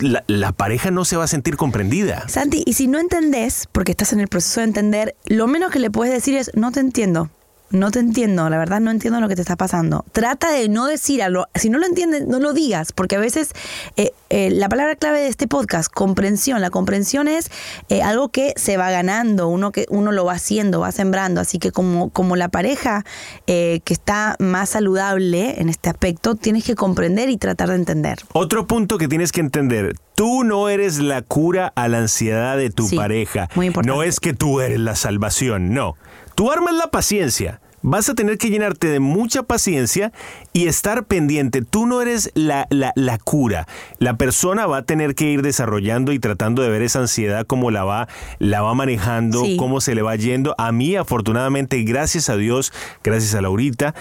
La, 0.00 0.24
la 0.26 0.52
pareja 0.52 0.90
no 0.90 1.04
se 1.04 1.16
va 1.16 1.24
a 1.24 1.28
sentir 1.28 1.56
comprendida. 1.56 2.28
Santi, 2.28 2.62
y 2.66 2.72
si 2.74 2.88
no 2.88 2.98
entendés, 2.98 3.68
porque 3.72 3.92
estás 3.92 4.12
en 4.12 4.20
el 4.20 4.28
proceso 4.28 4.60
de 4.60 4.64
entender, 4.66 5.14
lo 5.26 5.46
menos 5.46 5.70
que 5.72 5.78
le 5.78 5.90
puedes 5.90 6.12
decir 6.12 6.36
es, 6.36 6.50
no 6.54 6.72
te 6.72 6.80
entiendo. 6.80 7.30
No 7.70 7.90
te 7.90 7.98
entiendo, 7.98 8.48
la 8.48 8.56
verdad 8.58 8.80
no 8.80 8.90
entiendo 8.90 9.20
lo 9.20 9.28
que 9.28 9.34
te 9.36 9.42
está 9.42 9.56
pasando. 9.56 10.04
Trata 10.12 10.50
de 10.50 10.68
no 10.68 10.86
decir 10.86 11.22
algo, 11.22 11.46
si 11.54 11.68
no 11.68 11.78
lo 11.78 11.86
entiendes, 11.86 12.26
no 12.26 12.38
lo 12.38 12.52
digas, 12.54 12.92
porque 12.92 13.16
a 13.16 13.18
veces 13.18 13.50
eh, 13.96 14.12
eh, 14.30 14.50
la 14.50 14.68
palabra 14.70 14.96
clave 14.96 15.20
de 15.20 15.28
este 15.28 15.46
podcast, 15.48 15.92
comprensión, 15.92 16.60
la 16.62 16.70
comprensión 16.70 17.28
es 17.28 17.50
eh, 17.90 18.02
algo 18.02 18.30
que 18.30 18.54
se 18.56 18.76
va 18.78 18.90
ganando, 18.90 19.48
uno 19.48 19.70
que 19.70 19.86
uno 19.90 20.12
lo 20.12 20.24
va 20.24 20.32
haciendo, 20.34 20.80
va 20.80 20.92
sembrando, 20.92 21.40
así 21.42 21.58
que 21.58 21.70
como, 21.70 22.08
como 22.10 22.36
la 22.36 22.48
pareja 22.48 23.04
eh, 23.46 23.80
que 23.84 23.92
está 23.92 24.36
más 24.38 24.70
saludable 24.70 25.60
en 25.60 25.68
este 25.68 25.90
aspecto, 25.90 26.34
tienes 26.36 26.64
que 26.64 26.74
comprender 26.74 27.28
y 27.28 27.36
tratar 27.36 27.68
de 27.68 27.74
entender. 27.76 28.18
Otro 28.32 28.66
punto 28.66 28.96
que 28.96 29.08
tienes 29.08 29.30
que 29.30 29.40
entender, 29.40 29.94
tú 30.14 30.42
no 30.42 30.68
eres 30.70 30.98
la 31.00 31.20
cura 31.22 31.72
a 31.76 31.88
la 31.88 31.98
ansiedad 31.98 32.56
de 32.56 32.70
tu 32.70 32.86
Sí, 32.88 32.96
pareja. 32.96 33.48
muy 33.54 33.66
importante. 33.66 33.94
No 33.94 34.02
es 34.02 34.20
que 34.20 34.32
tú 34.32 34.60
eres 34.60 34.80
la 34.80 34.96
salvación, 34.96 35.74
no. 35.74 35.96
Tú 36.38 36.52
armas 36.52 36.72
la 36.74 36.92
paciencia. 36.92 37.60
Vas 37.82 38.08
a 38.08 38.14
tener 38.14 38.38
que 38.38 38.50
llenarte 38.50 38.88
de 38.88 39.00
mucha 39.00 39.42
paciencia 39.42 40.12
y 40.52 40.66
estar 40.66 41.04
pendiente. 41.04 41.62
Tú 41.62 41.86
no 41.86 42.02
eres 42.02 42.30
la, 42.34 42.66
la- 42.70 42.92
la 42.96 43.18
cura. 43.18 43.66
La 43.98 44.16
persona 44.16 44.66
va 44.66 44.78
a 44.78 44.82
tener 44.82 45.14
que 45.14 45.30
ir 45.30 45.42
desarrollando 45.42 46.12
y 46.12 46.18
tratando 46.18 46.62
de 46.62 46.68
ver 46.70 46.82
esa 46.82 46.98
ansiedad, 47.00 47.46
cómo 47.46 47.70
la 47.70 47.84
va, 47.84 48.08
la 48.38 48.62
va 48.62 48.74
manejando, 48.74 49.44
Sí. 49.44 49.56
cómo 49.56 49.80
se 49.80 49.94
le 49.94 50.02
va 50.02 50.16
yendo. 50.16 50.54
A 50.58 50.72
mí, 50.72 50.96
afortunadamente, 50.96 51.80
gracias 51.82 52.28
a 52.28 52.36
Dios, 52.36 52.72
gracias 53.04 53.34
a 53.34 53.42
Laurita, 53.42 53.94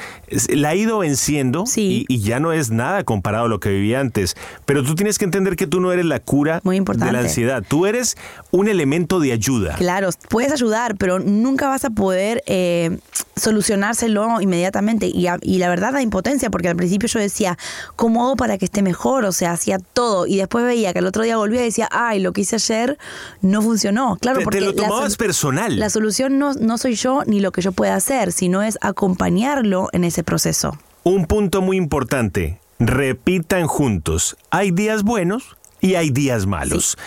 la 0.49 0.69
ha 0.69 0.75
ido 0.75 0.99
venciendo 0.99 1.65
Sí. 1.65 2.05
y, 2.09 2.13
y 2.15 2.19
ya 2.21 2.39
no 2.39 2.53
es 2.53 2.71
nada 2.71 3.03
comparado 3.03 3.45
a 3.45 3.49
lo 3.49 3.59
que 3.59 3.69
vivía 3.69 3.99
antes. 3.99 4.35
Pero 4.65 4.83
tú 4.83 4.95
tienes 4.95 5.17
que 5.17 5.25
entender 5.25 5.55
que 5.55 5.67
tú 5.67 5.79
no 5.81 5.91
eres 5.91 6.05
la 6.05 6.19
cura 6.19 6.61
Muy 6.63 6.79
de 6.79 7.11
la 7.11 7.19
ansiedad. 7.19 7.63
Tú 7.67 7.85
eres 7.85 8.17
un 8.51 8.67
elemento 8.67 9.19
de 9.19 9.31
ayuda. 9.33 9.75
Claro, 9.75 10.09
puedes 10.29 10.51
ayudar, 10.51 10.95
pero 10.97 11.19
nunca 11.19 11.67
vas 11.67 11.85
a 11.85 11.89
poder 11.89 12.43
eh, 12.47 12.97
solucionárselo 13.67 14.41
inmediatamente. 14.41 15.07
Y, 15.07 15.27
a- 15.27 15.37
y 15.41 15.57
la 15.59 15.69
verdad 15.69 15.93
da 15.93 16.01
impotencia, 16.01 16.49
porque 16.49 16.69
al 16.69 16.75
principio 16.75 17.07
yo 17.09 17.19
decía, 17.19 17.57
¿cómo 17.95 18.25
hago 18.25 18.35
para 18.35 18.57
que 18.57 18.65
esté 18.65 18.81
mejor? 18.81 19.25
O 19.25 19.31
sea, 19.31 19.51
hacía 19.51 19.77
todo. 19.79 20.25
Y 20.27 20.37
después 20.37 20.63
veía 20.65 20.93
que 20.93 20.99
el 20.99 21.05
otro 21.05 21.23
día 21.23 21.37
volvía 21.37 21.61
y 21.61 21.65
decía, 21.65 21.87
ay, 21.91 22.19
lo 22.19 22.31
que 22.33 22.41
hice 22.41 22.55
ayer 22.55 22.97
no 23.41 23.61
funcionó. 23.61 24.17
Claro, 24.21 24.37
Te- 24.39 24.41
te 24.41 24.45
porque 24.45 24.61
lo 24.61 24.71
la 24.71 24.87
tomabas 24.87 25.17
personal. 25.17 25.77
La 25.79 25.89
solución 25.89 26.39
no, 26.39 26.53
no 26.53 26.77
soy 26.77 26.95
yo 26.95 27.23
ni 27.25 27.39
lo 27.39 27.51
que 27.51 27.61
yo 27.61 27.71
pueda 27.71 27.95
hacer, 27.95 28.31
sino 28.31 28.61
es 28.63 28.77
acompañarlo 28.81 29.89
en 29.93 30.03
ese 30.03 30.23
proceso. 30.23 30.77
Un 31.03 31.25
punto 31.25 31.61
muy 31.61 31.77
importante. 31.77 32.59
Repitan 32.79 33.67
juntos. 33.67 34.37
Hay 34.51 34.71
días 34.71 35.03
buenos 35.03 35.57
y 35.81 35.95
hay 35.95 36.09
días 36.09 36.45
malos. 36.45 36.97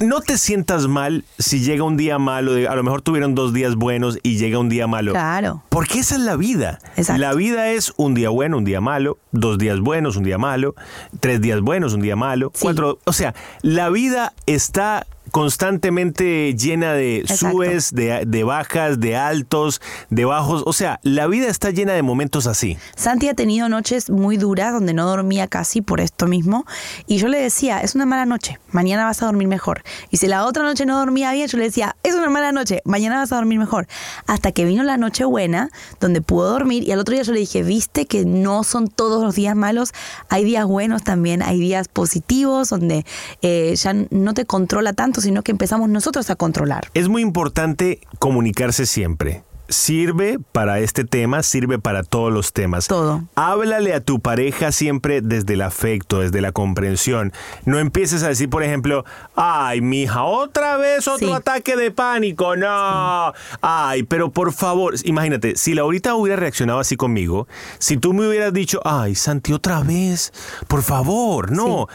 No 0.00 0.20
te 0.20 0.38
sientas 0.38 0.86
mal 0.88 1.24
si 1.38 1.60
llega 1.60 1.84
un 1.84 1.96
día 1.96 2.18
malo. 2.18 2.52
A 2.70 2.74
lo 2.74 2.82
mejor 2.82 3.02
tuvieron 3.02 3.34
dos 3.34 3.52
días 3.52 3.74
buenos 3.76 4.18
y 4.22 4.36
llega 4.38 4.58
un 4.58 4.68
día 4.68 4.86
malo. 4.86 5.12
Claro. 5.12 5.62
Porque 5.68 6.00
esa 6.00 6.16
es 6.16 6.20
la 6.22 6.36
vida. 6.36 6.78
Exacto. 6.96 7.20
La 7.20 7.34
vida 7.34 7.68
es 7.70 7.92
un 7.96 8.14
día 8.14 8.28
bueno, 8.30 8.58
un 8.58 8.64
día 8.64 8.80
malo, 8.80 9.18
dos 9.32 9.58
días 9.58 9.80
buenos, 9.80 10.16
un 10.16 10.24
día 10.24 10.38
malo, 10.38 10.74
tres 11.20 11.40
días 11.40 11.60
buenos, 11.60 11.94
un 11.94 12.00
día 12.02 12.16
malo, 12.16 12.50
Sí. 12.54 12.60
cuatro. 12.62 12.98
O 13.04 13.12
sea, 13.12 13.34
la 13.62 13.88
vida 13.90 14.32
está 14.46 15.06
constantemente 15.30 16.54
llena 16.54 16.92
de 16.92 17.18
Exacto. 17.18 17.50
subes, 17.50 17.92
de, 17.92 18.24
de 18.26 18.44
bajas, 18.44 19.00
de 19.00 19.16
altos, 19.16 19.80
de 20.10 20.24
bajos. 20.24 20.62
O 20.66 20.72
sea, 20.72 21.00
la 21.02 21.26
vida 21.26 21.48
está 21.48 21.70
llena 21.70 21.92
de 21.92 22.02
momentos 22.02 22.46
así. 22.46 22.76
Santi 22.96 23.28
ha 23.28 23.34
tenido 23.34 23.68
noches 23.68 24.10
muy 24.10 24.36
duras 24.36 24.72
donde 24.72 24.92
no 24.92 25.06
dormía 25.06 25.48
casi 25.48 25.80
por 25.82 26.00
esto 26.00 26.26
mismo. 26.26 26.66
Y 27.06 27.18
yo 27.18 27.28
le 27.28 27.40
decía, 27.40 27.80
es 27.80 27.94
una 27.94 28.06
mala 28.06 28.26
noche, 28.26 28.58
mañana 28.70 29.04
vas 29.04 29.22
a 29.22 29.26
dormir 29.26 29.48
mejor. 29.48 29.82
Y 30.10 30.18
si 30.18 30.26
la 30.26 30.44
otra 30.44 30.62
noche 30.62 30.86
no 30.86 30.98
dormía 30.98 31.32
bien, 31.32 31.48
yo 31.48 31.58
le 31.58 31.64
decía, 31.64 31.96
es 32.02 32.14
una 32.14 32.30
mala 32.30 32.52
noche, 32.52 32.80
mañana 32.84 33.18
vas 33.18 33.32
a 33.32 33.36
dormir 33.36 33.58
mejor. 33.58 33.86
Hasta 34.26 34.52
que 34.52 34.64
vino 34.64 34.82
la 34.82 34.96
noche 34.96 35.24
buena, 35.24 35.70
donde 36.00 36.20
pudo 36.22 36.50
dormir. 36.50 36.82
Y 36.86 36.92
al 36.92 36.98
otro 36.98 37.14
día 37.14 37.22
yo 37.22 37.32
le 37.32 37.40
dije, 37.40 37.62
viste 37.62 38.06
que 38.06 38.24
no 38.24 38.64
son 38.64 38.88
todos 38.88 39.22
los 39.22 39.34
días 39.34 39.56
malos, 39.56 39.92
hay 40.28 40.44
días 40.44 40.66
buenos 40.66 41.02
también, 41.02 41.42
hay 41.42 41.58
días 41.58 41.88
positivos, 41.88 42.68
donde 42.68 43.04
eh, 43.42 43.74
ya 43.76 43.94
no 44.10 44.34
te 44.34 44.44
controla 44.44 44.92
tanto, 44.92 45.19
sino 45.20 45.42
que 45.42 45.52
empezamos 45.52 45.88
nosotros 45.88 46.30
a 46.30 46.36
controlar. 46.36 46.88
Es 46.94 47.08
muy 47.08 47.22
importante 47.22 48.00
comunicarse 48.18 48.86
siempre. 48.86 49.42
Sirve 49.68 50.40
para 50.50 50.80
este 50.80 51.04
tema, 51.04 51.44
sirve 51.44 51.78
para 51.78 52.02
todos 52.02 52.32
los 52.32 52.52
temas. 52.52 52.88
Todo. 52.88 53.22
Háblale 53.36 53.94
a 53.94 54.00
tu 54.00 54.18
pareja 54.18 54.72
siempre 54.72 55.20
desde 55.20 55.54
el 55.54 55.62
afecto, 55.62 56.18
desde 56.18 56.40
la 56.40 56.50
comprensión. 56.50 57.32
No 57.66 57.78
empieces 57.78 58.24
a 58.24 58.28
decir, 58.28 58.50
por 58.50 58.64
ejemplo, 58.64 59.04
ay, 59.36 59.80
mija, 59.80 60.24
otra 60.24 60.76
vez 60.76 61.06
otro 61.06 61.28
Sí. 61.28 61.32
ataque 61.32 61.76
de 61.76 61.92
pánico. 61.92 62.56
No. 62.56 63.32
Ay, 63.60 64.02
pero 64.02 64.32
por 64.32 64.52
favor, 64.52 64.96
imagínate, 65.04 65.54
si 65.54 65.74
Laurita 65.74 66.16
hubiera 66.16 66.34
reaccionado 66.40 66.80
así 66.80 66.96
conmigo, 66.96 67.46
si 67.78 67.96
tú 67.96 68.12
me 68.12 68.26
hubieras 68.26 68.52
dicho, 68.52 68.80
ay, 68.84 69.14
Santi, 69.14 69.52
otra 69.52 69.82
vez, 69.82 70.32
por 70.66 70.82
favor, 70.82 71.52
no. 71.52 71.86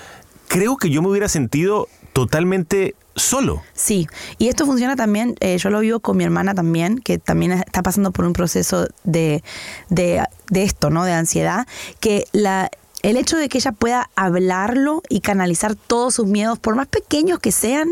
Creo 0.47 0.77
que 0.77 0.89
yo 0.89 1.01
me 1.01 1.09
hubiera 1.09 1.27
sentido 1.27 1.89
totalmente 2.13 2.95
solo. 3.15 3.63
Sí, 3.73 4.07
y 4.37 4.49
esto 4.49 4.65
funciona 4.65 4.95
también, 4.95 5.35
eh, 5.39 5.57
yo 5.57 5.69
lo 5.69 5.79
vivo 5.79 5.99
con 5.99 6.17
mi 6.17 6.23
hermana 6.23 6.53
también, 6.53 6.99
que 6.99 7.17
también 7.17 7.53
está 7.53 7.81
pasando 7.81 8.11
por 8.11 8.25
un 8.25 8.33
proceso 8.33 8.87
de, 9.03 9.43
de, 9.89 10.23
de 10.49 10.63
esto, 10.63 10.89
¿no? 10.89 11.05
De 11.05 11.13
ansiedad, 11.13 11.67
que 11.99 12.25
la... 12.31 12.69
El 13.01 13.17
hecho 13.17 13.37
de 13.37 13.49
que 13.49 13.59
ella 13.59 13.71
pueda 13.71 14.09
hablarlo 14.15 15.03
y 15.09 15.19
canalizar 15.19 15.75
todos 15.75 16.15
sus 16.15 16.25
miedos, 16.25 16.57
por 16.57 16.75
más 16.75 16.87
pequeños 16.87 17.37
que 17.37 17.51
sean, 17.51 17.89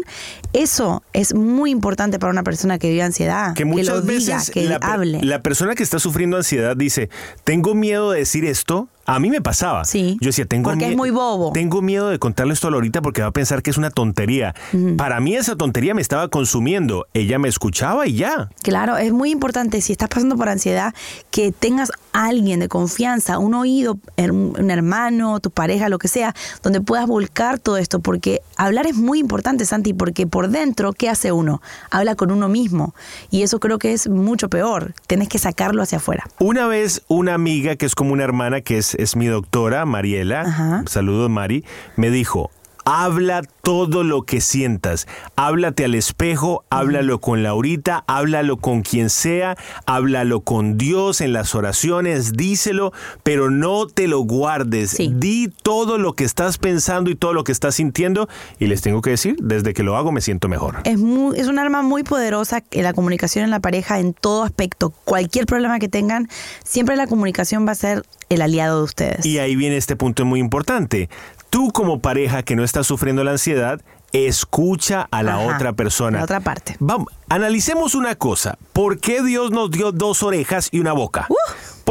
eso 0.53 1.03
es 1.13 1.35
muy 1.35 1.69
importante 1.69 2.17
para 2.17 2.31
una 2.31 2.41
persona 2.41 2.79
que 2.79 2.89
vive 2.89 3.03
ansiedad. 3.03 3.53
que 3.53 3.63
muchas 3.63 3.97
lo 3.97 4.01
veces 4.01 4.25
diga, 4.25 4.41
que 4.51 4.63
la, 4.63 4.77
hable. 4.77 5.21
la 5.21 5.43
persona 5.43 5.75
que 5.75 5.83
está 5.83 5.99
sufriendo 5.99 6.35
ansiedad 6.35 6.75
dice, 6.75 7.11
tengo 7.43 7.75
miedo 7.75 8.09
de 8.09 8.19
decir 8.19 8.43
esto 8.43 8.89
A 9.05 9.19
mí 9.19 9.29
me 9.29 9.41
pasaba. 9.41 9.83
Sí. 9.86 10.17
Yo 10.22 10.27
decía, 10.27 10.45
tengo 10.45 10.69
Porque 10.69 10.91
es 10.91 10.95
muy 10.95 11.10
bobo. 11.10 11.51
Tengo 11.51 11.81
miedo 11.81 12.10
de 12.10 12.19
contarle 12.19 12.53
esto 12.53 12.67
a 12.67 12.72
Lorita 12.72 13.01
porque 13.01 13.22
va 13.22 13.27
a 13.27 13.31
pensar 13.31 13.62
que 13.62 13.69
es 13.69 13.77
una 13.77 13.89
tontería. 13.89 14.55
Para 14.98 15.19
mí 15.19 15.36
esa 15.36 15.55
tontería 15.55 15.93
me 15.93 16.01
estaba 16.01 16.27
consumiendo. 16.29 17.05
Ella 17.13 17.39
me 17.39 17.50
escuchaba 17.50 18.07
y 18.07 18.15
ya. 18.15 18.50
Claro, 18.62 18.98
es 18.98 19.12
muy 19.12 19.31
importante 19.31 19.81
si 19.81 19.91
estás 19.91 20.10
pasando 20.10 20.38
por 20.38 20.50
ansiedad 20.50 20.93
que 21.31 21.51
tengas 21.51 21.91
a 22.13 22.27
alguien 22.27 22.60
de 22.60 22.69
confianza, 22.69 23.39
un 23.39 23.53
oído, 23.55 23.98
un 24.17 24.72
hermano, 24.72 25.39
tu 25.39 25.51
pareja, 25.51 25.89
lo 25.89 26.00
que 26.00 26.07
sea, 26.07 26.33
donde 26.62 26.79
puedas 26.79 27.07
volcar 27.07 27.60
todo 27.60 27.77
esto, 27.77 28.00
porque 28.00 28.41
hablar 28.65 28.88
es 28.88 28.96
muy 28.96 29.20
importante, 29.20 29.65
Santi, 29.65 29.93
porque 29.93 30.27
por 30.27 30.50
dentro, 30.50 30.93
¿qué 30.93 31.10
hace 31.10 31.32
uno? 31.32 31.62
Habla 31.91 32.15
con 32.15 32.32
uno 32.32 32.50
mismo 32.50 32.93
y 33.29 33.43
eso 33.43 33.60
creo 33.60 33.79
que 33.79 33.93
es 33.93 34.08
mucho 34.08 34.50
peor, 34.50 34.93
tienes 35.08 35.29
que 35.29 35.39
sacarlo 35.39 35.82
hacia 35.82 35.98
afuera. 35.98 36.25
Una 36.39 36.67
vez 36.67 37.03
una 37.08 37.34
amiga 37.34 37.75
que 37.75 37.86
es 37.86 37.96
como 37.96 38.13
una 38.13 38.24
hermana, 38.24 38.62
que 38.62 38.77
es, 38.77 38.96
es 38.96 39.15
mi 39.15 39.27
doctora, 39.27 39.86
Mariela, 39.86 40.41
Ajá. 40.41 40.84
saludos 40.88 41.29
Mari, 41.29 41.63
me 41.96 42.10
dijo, 42.10 42.51
habla 42.85 43.41
todo 43.61 44.03
lo 44.03 44.23
que 44.23 44.41
sientas, 44.41 45.07
háblate 45.35 45.85
al 45.85 45.95
espejo, 45.95 46.65
háblalo 46.69 47.19
con 47.21 47.43
Laurita, 47.43 48.03
háblalo 48.07 48.57
con 48.57 48.81
quien 48.81 49.09
sea, 49.09 49.55
háblalo 49.85 50.41
con 50.41 50.77
Dios 50.77 51.21
en 51.21 51.33
las 51.33 51.55
oraciones, 51.55 52.33
díselo, 52.33 52.91
pero 53.23 53.49
no 53.49 53.87
te 53.87 54.07
lo 54.07 54.19
guardes, 54.19 54.91
Sí. 54.91 55.11
di 55.15 55.47
todo 55.63 55.97
lo 55.97 56.13
que 56.13 56.23
estás 56.25 56.57
pensando 56.57 57.09
y 57.09 57.15
todo 57.15 57.33
lo 57.33 57.43
que 57.43 57.51
estás 57.51 57.75
sintiendo 57.75 58.27
y 58.59 58.67
les 58.67 58.81
tengo 58.81 59.01
que 59.01 59.11
decir, 59.11 59.37
desde 59.41 59.73
que 59.73 59.83
lo 59.83 59.95
hago 59.95 60.11
me 60.11 60.21
siento 60.21 60.49
mejor. 60.49 60.77
Es, 60.83 60.97
muy, 60.99 61.39
es 61.39 61.47
un 61.47 61.59
arma 61.59 61.81
muy 61.81 62.03
poderosa 62.03 62.63
en 62.71 62.83
la 62.83 62.93
comunicación 62.93 63.45
en 63.45 63.51
la 63.51 63.59
pareja 63.59 63.99
en 63.99 64.13
todo 64.13 64.43
aspecto. 64.43 64.91
Cualquier 65.05 65.45
problema 65.45 65.79
que 65.79 65.87
tengan, 65.89 66.27
siempre 66.63 66.95
la 66.95 67.07
comunicación 67.07 67.65
va 67.67 67.71
a 67.71 67.75
ser 67.75 68.03
el 68.29 68.41
aliado 68.41 68.79
de 68.79 68.83
ustedes. 68.83 69.25
Y 69.25 69.39
ahí 69.39 69.55
viene 69.55 69.77
este 69.77 69.95
punto 69.95 70.25
muy 70.25 70.39
importante. 70.39 71.09
Tú 71.53 71.69
como 71.72 72.00
pareja 72.00 72.41
que 72.41 72.55
no 72.55 72.63
estás 72.63 72.88
sufriendo 72.88 73.24
la 73.24 73.29
ansiedad, 73.29 73.79
escucha 74.12 75.07
a 75.12 75.22
la 75.22 75.36
Ajá, 75.36 75.55
otra 75.55 75.74
persona. 75.74 76.17
la 76.17 76.24
otra 76.24 76.39
parte. 76.39 76.75
Vamos, 76.79 77.10
analicemos 77.29 77.93
una 77.93 78.15
cosa. 78.15 78.57
¿Por 78.74 78.98
qué 79.00 79.22
Dios 79.22 79.51
nos 79.51 79.69
dio 79.69 79.91
dos 79.91 80.24
orejas 80.24 80.69
y 80.72 80.79
una 80.79 80.93
boca? 80.93 81.27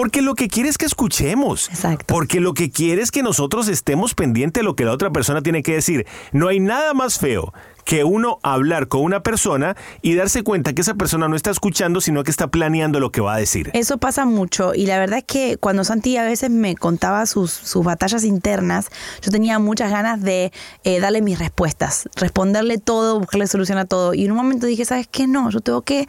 Porque 0.03 0.21
lo 0.21 0.35
que 0.35 0.49
quiere 0.49 0.69
es 0.69 0.79
que 0.79 0.85
escuchemos. 0.85 1.69
Exacto. 1.69 2.05
Porque 2.09 2.41
lo 2.41 2.55
que 2.55 2.73
quiere 2.73 3.03
es 3.03 3.13
que 3.13 3.23
nosotros 3.23 3.69
estemos 3.69 4.17
pendientes 4.17 4.61
de 4.61 4.65
lo 4.65 4.75
que 4.75 4.85
la 4.85 4.91
otra 4.91 5.11
persona 5.11 5.43
tiene 5.43 5.63
que 5.63 5.75
decir. 5.75 6.09
No 6.33 6.49
hay 6.49 6.59
nada 6.59 6.93
más 6.93 7.21
feo 7.21 7.53
que 7.85 8.05
uno 8.05 8.39
hablar 8.43 8.89
con 8.89 9.03
una 9.03 9.23
persona 9.23 9.77
y 10.03 10.15
darse 10.15 10.43
cuenta 10.43 10.73
que 10.73 10.83
esa 10.83 10.95
persona 10.95 11.29
no 11.29 11.37
está 11.37 11.51
escuchando, 11.51 12.01
sino 12.01 12.25
que 12.25 12.31
está 12.31 12.49
planeando 12.49 13.01
lo 13.01 13.11
que 13.11 13.21
va 13.21 13.35
a 13.35 13.39
decir. 13.39 13.71
Eso 13.75 13.99
pasa 13.99 14.25
mucho 14.25 14.75
y 14.75 14.87
la 14.87 14.99
verdad 14.99 15.19
es 15.19 15.25
que 15.25 15.57
cuando 15.57 15.85
Santi 15.85 16.17
a 16.17 16.25
veces 16.25 16.51
me 16.51 16.77
contaba 16.77 17.27
sus, 17.27 17.51
sus 17.51 17.85
batallas 17.85 18.25
internas, 18.25 18.89
yo 19.21 19.31
tenía 19.31 19.59
muchas 19.59 19.91
ganas 19.91 20.21
de 20.23 20.53
eh, 20.85 21.01
darle 21.01 21.23
mis 21.23 21.39
respuestas, 21.39 22.09
responderle 22.17 22.79
todo, 22.79 23.19
buscarle 23.19 23.47
solución 23.47 23.79
a 23.79 23.85
todo. 23.85 24.15
Y 24.15 24.25
en 24.25 24.33
un 24.33 24.37
momento 24.37 24.67
dije, 24.67 24.85
¿sabes 24.85 25.09
qué? 25.09 25.27
No, 25.27 25.51
yo 25.51 25.61
tengo 25.61 25.83
que 25.83 26.07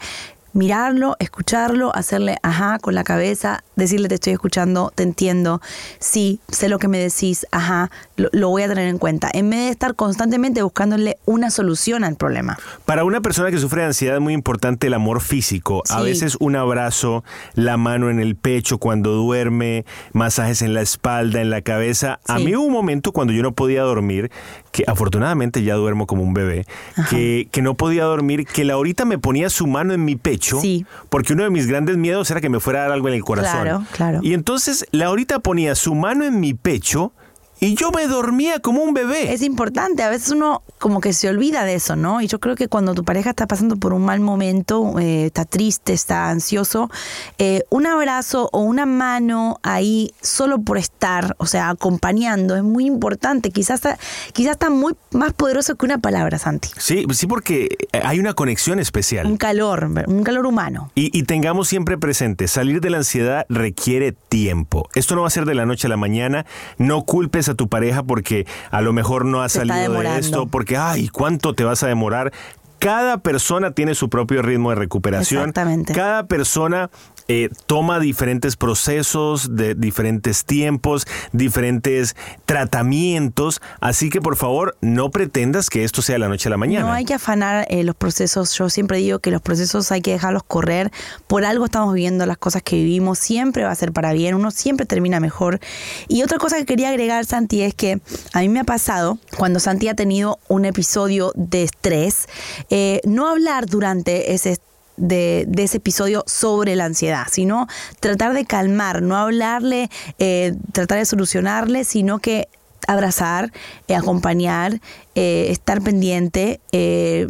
mirarlo, 0.54 1.16
escucharlo, 1.18 1.94
hacerle 1.94 2.38
ajá 2.42 2.78
con 2.78 2.94
la 2.94 3.04
cabeza, 3.04 3.62
decirle 3.76 4.08
te 4.08 4.14
estoy 4.14 4.32
escuchando, 4.32 4.92
te 4.94 5.02
entiendo, 5.02 5.60
sí, 5.98 6.40
sé 6.48 6.68
lo 6.68 6.78
que 6.78 6.88
me 6.88 6.98
decís, 6.98 7.46
ajá, 7.50 7.90
lo, 8.16 8.30
lo 8.32 8.48
voy 8.48 8.62
a 8.62 8.68
tener 8.68 8.88
en 8.88 8.98
cuenta, 8.98 9.28
en 9.32 9.50
vez 9.50 9.60
de 9.60 9.68
estar 9.68 9.94
constantemente 9.94 10.62
buscándole 10.62 11.18
una 11.26 11.50
solución 11.50 12.04
al 12.04 12.16
problema. 12.16 12.56
Para 12.86 13.04
una 13.04 13.20
persona 13.20 13.50
que 13.50 13.58
sufre 13.58 13.82
de 13.82 13.88
ansiedad 13.88 14.16
es 14.16 14.22
muy 14.22 14.32
importante 14.32 14.86
el 14.86 14.94
amor 14.94 15.20
físico. 15.20 15.82
A 15.90 16.00
veces 16.00 16.36
un 16.40 16.56
abrazo, 16.56 17.24
la 17.54 17.76
mano 17.76 18.10
en 18.10 18.20
el 18.20 18.36
pecho 18.36 18.78
cuando 18.78 19.12
duerme, 19.12 19.84
masajes 20.12 20.62
en 20.62 20.74
la 20.74 20.80
espalda, 20.80 21.40
en 21.40 21.50
la 21.50 21.62
cabeza. 21.62 22.20
A 22.26 22.38
mí 22.38 22.54
hubo 22.54 22.64
un 22.64 22.72
momento 22.72 23.12
cuando 23.12 23.32
yo 23.32 23.42
no 23.42 23.52
podía 23.52 23.82
dormir, 23.82 24.30
que 24.74 24.82
afortunadamente 24.88 25.62
ya 25.62 25.74
duermo 25.76 26.08
como 26.08 26.24
un 26.24 26.34
bebé, 26.34 26.66
que, 27.08 27.46
que 27.52 27.62
no 27.62 27.74
podía 27.74 28.02
dormir, 28.04 28.44
que 28.44 28.64
Laurita 28.64 29.04
me 29.04 29.18
ponía 29.18 29.48
su 29.48 29.68
mano 29.68 29.94
en 29.94 30.04
mi 30.04 30.16
pecho, 30.16 30.60
Sí. 30.60 30.84
porque 31.10 31.32
uno 31.32 31.44
de 31.44 31.50
mis 31.50 31.68
grandes 31.68 31.96
miedos 31.96 32.28
era 32.32 32.40
que 32.40 32.48
me 32.48 32.58
fuera 32.58 32.80
a 32.80 32.82
dar 32.82 32.92
algo 32.92 33.06
en 33.06 33.14
el 33.14 33.22
corazón. 33.22 33.60
Claro, 33.62 33.84
claro. 33.92 34.18
Y 34.24 34.34
entonces 34.34 34.84
Laurita 34.90 35.38
ponía 35.38 35.76
su 35.76 35.94
mano 35.94 36.24
en 36.24 36.40
mi 36.40 36.54
pecho 36.54 37.12
y 37.60 37.76
yo 37.76 37.92
me 37.92 38.08
dormía 38.08 38.58
como 38.58 38.82
un 38.82 38.94
bebé. 38.94 39.32
Es 39.32 39.42
importante, 39.42 40.02
a 40.02 40.10
veces 40.10 40.30
uno 40.32 40.62
como 40.84 41.00
que 41.00 41.14
se 41.14 41.30
olvida 41.30 41.64
de 41.64 41.76
eso, 41.76 41.96
¿no? 41.96 42.20
Y 42.20 42.26
yo 42.26 42.40
creo 42.40 42.56
que 42.56 42.68
cuando 42.68 42.92
tu 42.92 43.04
pareja 43.04 43.30
está 43.30 43.46
pasando 43.46 43.76
por 43.78 43.94
un 43.94 44.04
mal 44.04 44.20
momento, 44.20 44.98
eh, 44.98 45.24
está 45.24 45.46
triste, 45.46 45.94
está 45.94 46.28
ansioso, 46.28 46.90
eh, 47.38 47.62
un 47.70 47.86
abrazo 47.86 48.50
o 48.52 48.60
una 48.60 48.84
mano 48.84 49.58
ahí 49.62 50.12
solo 50.20 50.60
por 50.60 50.76
estar, 50.76 51.36
o 51.38 51.46
sea, 51.46 51.70
acompañando, 51.70 52.54
es 52.54 52.62
muy 52.62 52.84
importante. 52.84 53.50
Quizás, 53.50 53.76
está- 53.76 53.98
quizás 54.34 54.52
está 54.52 54.68
muy 54.68 54.94
más 55.10 55.32
poderoso 55.32 55.74
que 55.76 55.86
una 55.86 55.96
palabra, 55.96 56.36
Santi. 56.38 56.68
Sí, 56.76 57.06
sí, 57.14 57.26
porque 57.26 57.68
hay 58.02 58.20
una 58.20 58.34
conexión 58.34 58.78
especial. 58.78 59.24
Un 59.24 59.38
calor, 59.38 59.88
un 60.06 60.22
calor 60.22 60.44
humano. 60.44 60.90
Y, 60.94 61.16
y 61.18 61.22
tengamos 61.22 61.66
siempre 61.66 61.96
presente, 61.96 62.46
salir 62.46 62.82
de 62.82 62.90
la 62.90 62.98
ansiedad 62.98 63.46
requiere 63.48 64.12
tiempo. 64.12 64.86
Esto 64.94 65.14
no 65.16 65.22
va 65.22 65.28
a 65.28 65.30
ser 65.30 65.46
de 65.46 65.54
la 65.54 65.64
noche 65.64 65.86
a 65.86 65.90
la 65.90 65.96
mañana. 65.96 66.44
No 66.76 67.04
culpes 67.06 67.48
a 67.48 67.54
tu 67.54 67.68
pareja 67.68 68.02
porque 68.02 68.46
a 68.70 68.82
lo 68.82 68.92
mejor 68.92 69.24
no 69.24 69.40
ha 69.40 69.48
Se 69.48 69.60
salido 69.60 69.94
de 69.94 70.18
esto, 70.18 70.46
porque, 70.46 70.73
ay, 70.76 71.08
¿cuánto 71.08 71.54
te 71.54 71.64
vas 71.64 71.82
a 71.82 71.86
demorar? 71.86 72.32
Cada 72.78 73.18
persona 73.18 73.70
tiene 73.70 73.94
su 73.94 74.10
propio 74.10 74.42
ritmo 74.42 74.70
de 74.70 74.76
recuperación. 74.76 75.40
Exactamente. 75.40 75.92
Cada 75.94 76.26
persona 76.26 76.90
eh, 77.28 77.48
toma 77.66 78.00
diferentes 78.00 78.56
procesos, 78.56 79.56
de 79.56 79.74
diferentes 79.74 80.44
tiempos, 80.44 81.06
diferentes 81.32 82.16
tratamientos. 82.46 83.60
Así 83.80 84.10
que 84.10 84.20
por 84.20 84.36
favor, 84.36 84.76
no 84.80 85.10
pretendas 85.10 85.70
que 85.70 85.84
esto 85.84 86.02
sea 86.02 86.18
la 86.18 86.28
noche 86.28 86.48
a 86.48 86.50
la 86.50 86.56
mañana. 86.56 86.86
No 86.86 86.92
hay 86.92 87.04
que 87.04 87.14
afanar 87.14 87.66
eh, 87.70 87.84
los 87.84 87.96
procesos. 87.96 88.52
Yo 88.54 88.68
siempre 88.68 88.98
digo 88.98 89.18
que 89.18 89.30
los 89.30 89.40
procesos 89.40 89.90
hay 89.92 90.02
que 90.02 90.12
dejarlos 90.12 90.42
correr. 90.42 90.90
Por 91.26 91.44
algo 91.44 91.64
estamos 91.64 91.94
viviendo 91.94 92.26
las 92.26 92.38
cosas 92.38 92.62
que 92.62 92.76
vivimos. 92.76 93.18
Siempre 93.18 93.64
va 93.64 93.70
a 93.70 93.74
ser 93.74 93.92
para 93.92 94.12
bien. 94.12 94.34
Uno 94.34 94.50
siempre 94.50 94.86
termina 94.86 95.20
mejor. 95.20 95.60
Y 96.08 96.22
otra 96.22 96.38
cosa 96.38 96.56
que 96.56 96.66
quería 96.66 96.90
agregar, 96.90 97.24
Santi, 97.24 97.62
es 97.62 97.74
que 97.74 98.00
a 98.32 98.40
mí 98.40 98.48
me 98.48 98.60
ha 98.60 98.64
pasado 98.64 99.18
cuando 99.36 99.60
Santi 99.60 99.88
ha 99.88 99.94
tenido 99.94 100.38
un 100.48 100.64
episodio 100.64 101.32
de 101.34 101.64
estrés, 101.64 102.28
eh, 102.70 103.00
no 103.04 103.28
hablar 103.28 103.66
durante 103.66 104.34
ese 104.34 104.58
de, 104.96 105.44
de 105.48 105.64
ese 105.64 105.78
episodio 105.78 106.24
sobre 106.26 106.76
la 106.76 106.84
ansiedad, 106.84 107.26
sino 107.30 107.66
tratar 108.00 108.34
de 108.34 108.44
calmar, 108.44 109.02
no 109.02 109.16
hablarle, 109.16 109.90
eh, 110.18 110.54
tratar 110.72 110.98
de 110.98 111.04
solucionarle, 111.04 111.84
sino 111.84 112.18
que 112.18 112.48
abrazar, 112.88 113.52
eh, 113.88 113.94
acompañar, 113.94 114.80
eh, 115.14 115.46
estar 115.50 115.82
pendiente, 115.82 116.60
eh, 116.72 117.28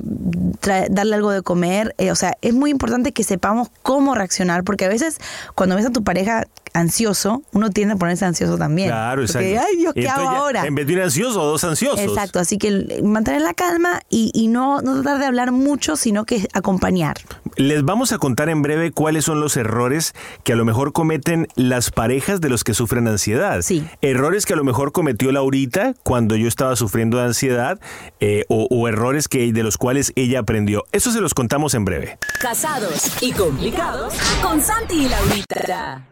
darle 0.91 1.17
algo 1.17 1.31
de 1.31 1.43
comer. 1.43 1.95
o 2.11 2.15
sea, 2.15 2.37
es 2.43 2.55
muy 2.55 2.71
importante 2.71 3.13
que 3.13 3.25
sepamos 3.25 3.69
cómo 3.83 4.15
reaccionar, 4.15 4.65
porque 4.65 4.85
a 4.85 4.89
veces 4.89 5.19
cuando 5.55 5.77
ves 5.77 5.87
a 5.87 5.91
tu 5.91 6.03
pareja 6.05 6.47
ansioso, 6.75 7.43
uno 7.53 7.71
tiende 7.71 7.95
a 7.95 7.97
ponerse 7.97 8.25
ansioso 8.25 8.59
también. 8.59 8.89
Claro, 8.89 9.23
exacto. 9.23 9.47
Porque, 9.47 9.59
ay 9.59 9.77
Dios, 9.77 9.95
¿qué 9.95 10.01
Entonces 10.01 10.27
hago 10.27 10.37
ahora? 10.37 10.67
En 10.67 10.75
vez 10.75 10.87
de 10.87 10.95
un 10.95 11.01
ansioso, 11.03 11.45
dos 11.45 11.63
ansiosos. 11.63 12.01
Exacto, 12.01 12.41
así 12.41 12.59
que 12.59 13.01
mantener 13.05 13.43
la 13.43 13.55
calma 13.55 14.01
y, 14.11 14.33
y 14.35 14.49
no, 14.49 14.83
no 14.83 14.95
tratar 15.01 15.21
de 15.21 15.27
hablar 15.27 15.53
mucho, 15.53 15.97
sino 15.97 16.25
que 16.25 16.49
acompañar. 16.53 17.17
Les 17.57 17.85
vamos 17.85 18.11
a 18.13 18.19
contar 18.19 18.49
en 18.49 18.63
breve 18.63 18.91
cuáles 18.91 19.25
son 19.25 19.41
los 19.41 19.57
errores 19.57 20.15
que 20.43 20.55
a 20.55 20.57
lo 20.57 20.65
mejor 20.65 20.93
cometen 20.93 21.47
las 21.55 21.93
parejas 21.93 22.41
de 22.41 22.49
los 22.49 22.65
que 22.65 22.75
sufren 22.75 23.07
ansiedad. 23.07 23.63
Sí. 23.63 23.87
Errores 24.03 24.45
que 24.45 24.55
a 24.55 24.57
lo 24.57 24.65
mejor 24.65 24.91
cometió 24.91 25.31
Laurita 25.45 25.95
cuando 26.03 26.37
yo 26.37 26.49
estaba 26.49 26.75
sufriendo 26.75 27.19
de 27.19 27.25
ansiedad 27.25 27.79
eh, 28.19 28.45
o, 28.49 28.67
o 28.71 28.89
errores 28.89 29.29
que, 29.29 29.53
de 29.53 29.63
los 29.63 29.77
cuales 29.77 30.13
ella 30.17 30.41
aprendió. 30.41 30.85
Eso 30.91 31.11
se 31.11 31.21
los 31.21 31.35
contamos 31.35 31.75
en 31.75 31.85
breve. 31.85 32.19
Casados 32.41 33.23
y 33.23 33.33
complicados 33.33 34.15
con 34.43 34.61
Santi 34.61 35.05
y 35.05 35.09
Laurita. 35.09 36.09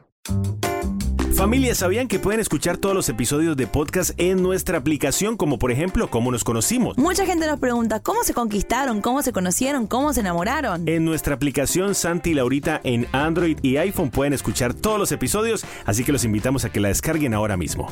Familia, 1.37 1.75
¿sabían 1.75 2.09
que 2.09 2.19
pueden 2.19 2.41
escuchar 2.41 2.77
todos 2.77 2.95
los 2.95 3.09
episodios 3.09 3.57
de 3.57 3.67
podcast 3.67 4.11
en 4.19 4.43
nuestra 4.43 4.79
aplicación, 4.79 5.37
como 5.37 5.59
por 5.59 5.73
ejemplo, 5.73 6.09
cómo 6.09 6.31
nos 6.31 6.45
conocimos? 6.45 6.99
Mucha 6.99 7.25
gente 7.25 7.47
nos 7.47 7.59
pregunta 7.59 8.01
cómo 8.01 8.23
se 8.23 8.35
conquistaron, 8.35 9.01
cómo 9.01 9.23
se 9.23 9.33
conocieron, 9.33 9.87
cómo 9.87 10.13
se 10.13 10.21
enamoraron. 10.21 10.87
En 10.87 11.05
nuestra 11.05 11.35
aplicación 11.35 11.95
Santi 11.95 12.31
y 12.31 12.35
Laurita 12.35 12.81
en 12.85 13.09
Android 13.13 13.59
y 13.63 13.79
iPhone 13.79 14.11
pueden 14.11 14.35
escuchar 14.35 14.75
todos 14.75 14.99
los 14.99 15.11
episodios, 15.11 15.65
así 15.87 16.05
que 16.05 16.13
los 16.13 16.25
invitamos 16.25 16.65
a 16.65 16.71
que 16.71 16.81
la 16.81 16.89
descarguen 16.89 17.35
ahora 17.35 17.57
mismo. 17.57 17.91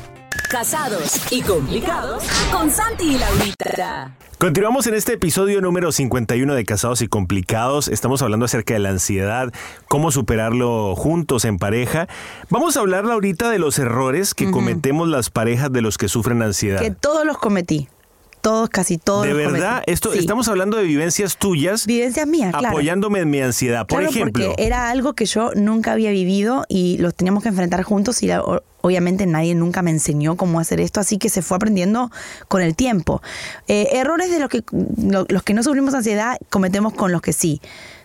Casados 0.49 1.31
y 1.31 1.41
complicados 1.41 2.23
con 2.51 2.69
Santi 2.69 3.15
y 3.15 3.17
Laurita. 3.17 4.15
Continuamos 4.41 4.87
en 4.87 4.95
este 4.95 5.13
episodio 5.13 5.61
número 5.61 5.91
51 5.91 6.55
de 6.55 6.65
Casados 6.65 7.03
y 7.03 7.07
Complicados. 7.07 7.87
Estamos 7.87 8.23
hablando 8.23 8.47
acerca 8.47 8.73
de 8.73 8.79
la 8.79 8.89
ansiedad, 8.89 9.53
cómo 9.87 10.09
superarlo 10.09 10.95
juntos 10.95 11.45
en 11.45 11.59
pareja. 11.59 12.07
Vamos 12.49 12.75
a 12.75 12.79
hablar 12.79 13.05
ahorita 13.05 13.51
de 13.51 13.59
los 13.59 13.77
errores 13.77 14.33
que 14.33 14.49
cometemos 14.49 15.07
las 15.07 15.29
parejas 15.29 15.71
de 15.71 15.83
los 15.83 15.99
que 15.99 16.07
sufren 16.07 16.41
ansiedad. 16.41 16.81
Que 16.81 16.89
todos 16.89 17.23
los 17.23 17.37
cometí. 17.37 17.87
Todos, 18.41 18.69
casi 18.69 18.97
todos. 18.97 19.25
De 19.25 19.33
verdad, 19.33 19.83
esto 19.85 20.11
Sí. 20.11 20.19
estamos 20.19 20.47
hablando 20.47 20.77
de 20.77 20.83
vivencias 20.83 21.37
tuyas, 21.37 21.85
Vivencias 21.85 22.27
mías, 22.27 22.51
claro. 22.51 22.69
apoyándome 22.69 23.19
en 23.19 23.29
mi 23.29 23.39
ansiedad. 23.41 23.87
Por 23.87 23.99
Claro, 23.99 24.11
ejemplo, 24.11 24.47
porque 24.49 24.63
era 24.65 24.89
algo 24.89 25.13
que 25.13 25.25
yo 25.25 25.51
nunca 25.55 25.93
había 25.93 26.09
vivido 26.11 26.65
y 26.67 26.97
los 26.97 27.13
teníamos 27.15 27.43
que 27.43 27.49
enfrentar 27.49 27.83
juntos 27.83 28.21
y 28.23 28.27
la- 28.27 28.43
obviamente 28.81 29.25
nadie 29.27 29.53
nunca 29.55 29.81
me 29.83 29.91
enseñó 29.91 30.35
cómo 30.37 30.59
hacer 30.59 30.79
esto, 30.81 30.99
así 30.99 31.17
que 31.19 31.29
se 31.29 31.41
fue 31.41 31.55
aprendiendo 31.57 32.11
con 32.47 32.61
el 32.61 32.75
tiempo. 32.75 33.21
Eh, 33.67 33.89
errores 33.93 34.31
de 34.31 34.39
los 34.39 34.49
que, 34.49 34.63
lo- 34.97 35.25
los 35.29 35.43
que 35.43 35.53
no 35.53 35.61
sufrimos 35.63 35.93
ansiedad 35.93 36.37
cometemos 36.49 36.93
con 36.93 37.11
los 37.11 37.21
que 37.21 37.31
sí. 37.33 37.61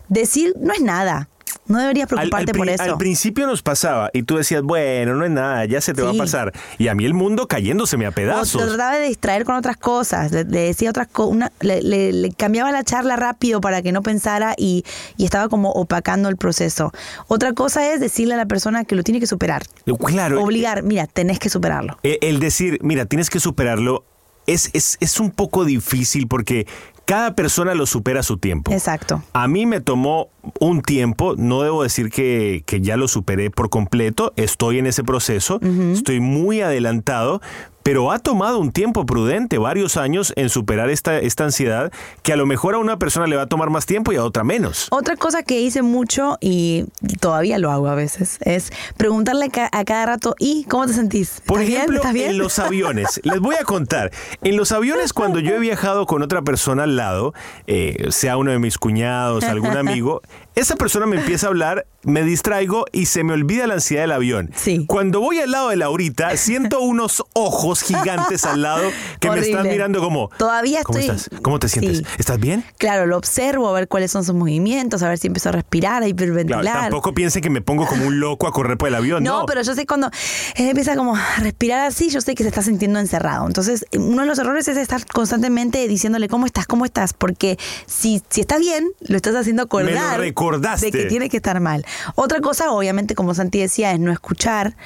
Decir 0.09 0.55
no 0.61 0.73
es 0.73 0.81
nada, 0.83 1.29
no 1.69 1.79
deberías 1.79 2.09
preocuparte 2.09 2.53
al 2.53 2.57
por 2.57 2.69
eso. 2.69 2.83
al 2.83 2.97
principio 2.99 3.47
nos 3.47 3.63
pasaba 3.63 4.11
y 4.13 4.23
tú 4.23 4.37
decías, 4.37 4.63
bueno, 4.63 5.15
no 5.15 5.25
es 5.25 5.31
nada, 5.31 5.65
ya 5.65 5.81
se 5.81 5.95
te 5.95 6.03
va 6.03 6.11
a 6.11 6.15
pasar. 6.15 6.53
Y 6.79 6.89
a 6.89 6.95
mí 6.95 7.05
el 7.05 7.15
mundo 7.15 7.47
cayéndoseme 7.49 8.07
a 8.07 8.11
O 8.11 8.13
pedazos. 8.13 8.61
te 8.63 8.69
trataba 8.69 8.97
de 8.97 9.07
distraer 9.09 9.45
con 9.45 9.57
otras 9.57 9.77
cosas, 9.77 10.33
le, 10.33 10.45
le 10.45 10.61
decía 10.61 10.91
otras 10.91 11.09
cosas, 11.09 11.51
le, 11.61 11.83
le- 11.83 12.13
le 12.13 12.31
cambiaba 12.33 12.71
la 12.73 12.85
charla 12.85 13.17
rápido 13.17 13.61
para 13.61 13.83
que 13.83 13.93
no 13.93 14.03
pensara 14.03 14.55
y, 14.57 14.85
y 15.17 15.25
estaba 15.25 15.49
como 15.49 15.71
opacando 15.73 16.29
el 16.29 16.37
proceso. 16.37 16.93
Otra 17.29 17.53
cosa 17.53 17.93
es 17.93 18.01
decirle 18.01 18.35
a 18.35 18.37
la 18.37 18.47
persona 18.47 18.85
que 18.85 18.95
lo 18.95 19.03
tiene 19.03 19.21
que 19.21 19.27
superar. 19.27 19.65
Claro. 20.07 20.43
Obligar, 20.43 20.83
mira, 20.83 21.07
tenés 21.07 21.39
que 21.39 21.49
superarlo. 21.49 21.99
Eh, 22.03 22.19
El 22.23 22.41
decir, 22.41 22.79
mira, 22.83 23.07
tienes 23.07 23.31
que 23.31 23.41
superarlo, 23.41 24.05
es, 24.47 24.71
es, 24.75 24.97
es 25.01 25.19
un 25.19 25.31
poco 25.31 25.65
difícil 25.65 26.29
porque 26.29 26.67
cada 27.07 27.35
persona 27.35 27.75
lo 27.75 27.87
supera 27.87 28.21
a 28.21 28.23
su 28.25 28.37
tiempo. 28.37 28.73
Exacto. 28.73 29.23
A 29.33 29.47
mí 29.47 29.65
me 29.65 29.81
tomó 29.81 30.29
un 30.59 30.83
tiempo, 30.83 31.35
no 31.37 31.63
debo 31.63 31.85
decir 31.85 32.11
que, 32.11 32.65
que 32.67 32.81
ya 32.81 32.97
lo 32.97 33.09
superé 33.09 33.51
por 33.51 33.71
completo, 33.71 34.33
estoy 34.37 34.79
en 34.79 34.87
ese 34.87 35.05
proceso, 35.05 35.61
estoy 35.93 36.21
muy 36.21 36.61
adelantado, 36.61 37.41
pero 37.87 38.11
ha 38.11 38.19
tomado 38.19 38.59
un 38.59 38.73
tiempo 38.73 39.07
prudente, 39.07 39.59
varios 39.59 39.97
años 39.97 40.33
en 40.35 40.49
superar 40.49 40.91
esta, 40.91 41.21
esta 41.21 41.45
ansiedad, 41.45 41.93
que 42.25 42.33
a 42.33 42.37
lo 42.37 42.45
mejor 42.45 42.75
a 42.75 42.79
una 42.79 42.99
persona 42.99 43.29
le 43.29 43.37
va 43.37 43.43
a 43.43 43.47
tomar 43.47 43.71
más 43.71 43.87
tiempo 43.87 44.11
y 44.13 44.17
a 44.17 44.25
otra 44.25 44.43
menos. 44.43 44.89
Otra 44.91 45.15
cosa 45.15 45.45
que 45.45 45.61
hice 45.61 45.83
mucho 45.83 46.37
y 46.41 46.87
todavía 47.21 47.59
lo 47.61 47.71
hago 47.71 47.87
a 47.87 47.95
veces 47.95 48.39
es 48.41 48.73
preguntarle 48.97 49.53
a 49.71 49.85
cada 49.85 50.05
rato, 50.05 50.35
¿y 50.41 50.65
cómo 50.65 50.89
te 50.89 50.95
sentís? 50.95 51.41
Por 51.47 51.63
ejemplo, 51.63 52.01
en 52.13 52.39
los 52.39 52.59
aviones, 52.59 53.21
les 53.23 53.39
voy 53.39 53.55
a 53.55 53.63
contar, 53.63 54.11
en 54.43 54.57
los 54.57 54.73
aviones 54.73 55.13
cuando 55.13 55.39
yo 55.39 55.55
he 55.55 55.59
viajado 55.61 56.07
con 56.07 56.23
otra 56.23 56.43
persona 56.43 56.83
al 56.83 56.97
lado, 56.97 57.35
eh, 57.69 58.09
sea 58.11 58.37
uno 58.37 58.51
de 58.51 58.59
mis 58.59 58.79
cuñados, 58.79 59.45
algún 59.45 59.77
amigo, 59.77 60.23
esa 60.57 60.75
persona 60.75 61.07
me 61.07 61.19
empieza 61.19 61.47
a 61.47 61.51
hablar, 61.51 61.87
me 62.07 62.23
distraigo 62.23 62.87
y 62.93 63.07
se 63.07 63.23
me 63.25 63.33
olvida 63.35 63.67
la 63.67 63.75
ansiedad 63.75 64.03
del 64.05 64.13
avión. 64.13 64.51
Sí. 64.57 64.85
Cuando 64.87 65.21
voy 65.21 65.41
al 65.41 65.51
lado 65.51 65.69
de 65.71 65.77
Laurita, 65.77 66.35
siento 66.37 66.81
unos 66.81 67.23
ojos 67.35 67.83
gigantes 67.83 68.45
al 68.45 68.63
lado 68.63 68.89
que 69.21 69.31
me 69.31 69.41
están 69.41 69.65
mirando 69.69 70.01
como... 70.01 70.31
Todavía 70.39 70.83
¿Cómo 70.85 70.99
estoy- 70.99 71.17
estás? 71.17 71.41
¿Cómo 71.43 71.59
te 71.59 71.69
sientes? 71.69 71.99
Sí. 71.99 72.05
¿Estás 72.19 72.39
bien? 72.41 72.65
Claro, 72.79 73.07
lo 73.07 73.17
observo, 73.17 73.69
a 73.69 73.73
ver 73.73 73.89
cuáles 73.89 74.11
son 74.11 74.25
sus 74.25 74.35
movimientos, 74.35 75.03
a 75.03 75.09
ver 75.09 75.19
si 75.19 75.27
empiezo 75.27 75.49
a 75.51 75.53
respirar, 75.53 75.95
a 76.03 76.07
Claro, 76.07 76.09
hiperventilar. 76.11 76.81
tampoco 76.83 77.13
piensen 77.13 77.43
que 77.43 77.51
me 77.51 77.61
pongo 77.61 77.87
como 77.87 78.07
un 78.07 78.21
loco 78.21 78.47
a 78.47 78.53
correr 78.53 78.79
por 78.79 78.89
el 78.89 78.95
avión. 78.95 79.23
No, 79.23 79.41
No, 79.41 79.47
pero 79.47 79.63
yo 79.63 79.75
sé 79.75 79.85
cuando 79.87 80.11
él 80.55 80.69
empieza 80.69 80.97
como 80.97 81.17
a 81.17 81.37
respirar 81.41 81.87
así, 81.87 82.09
yo 82.09 82.21
sé 82.21 82.35
que 82.35 82.43
se 82.45 82.49
está 82.49 82.63
sintiendo 82.63 82.99
encerrado. 82.99 83.47
Entonces, 83.47 83.85
uno 83.97 84.23
de 84.23 84.27
los 84.29 84.39
errores 84.39 84.69
es 84.69 84.77
estar 84.77 85.05
constantemente 85.07 85.87
diciéndole 85.89 86.29
cómo 86.29 86.47
estás, 86.47 86.67
cómo 86.67 86.85
estás, 86.85 87.13
porque 87.13 87.59
si, 87.87 88.23
si 88.31 88.41
está 88.43 88.59
bien, 88.59 88.89
lo 89.01 89.17
estás 89.17 89.35
haciendo 89.35 89.65
acordar 89.65 90.19
recordaste. 90.21 90.87
de 90.87 90.93
que 90.93 91.05
tiene 91.07 91.29
que 91.29 91.39
estar 91.39 91.59
mal. 91.61 91.85
Otra 92.15 92.41
cosa, 92.41 92.71
obviamente, 92.71 93.15
como 93.15 93.35
Santi 93.35 93.61
decía, 93.61 93.93
es 93.93 94.01
no 94.01 94.13
escuchar, 94.13 94.77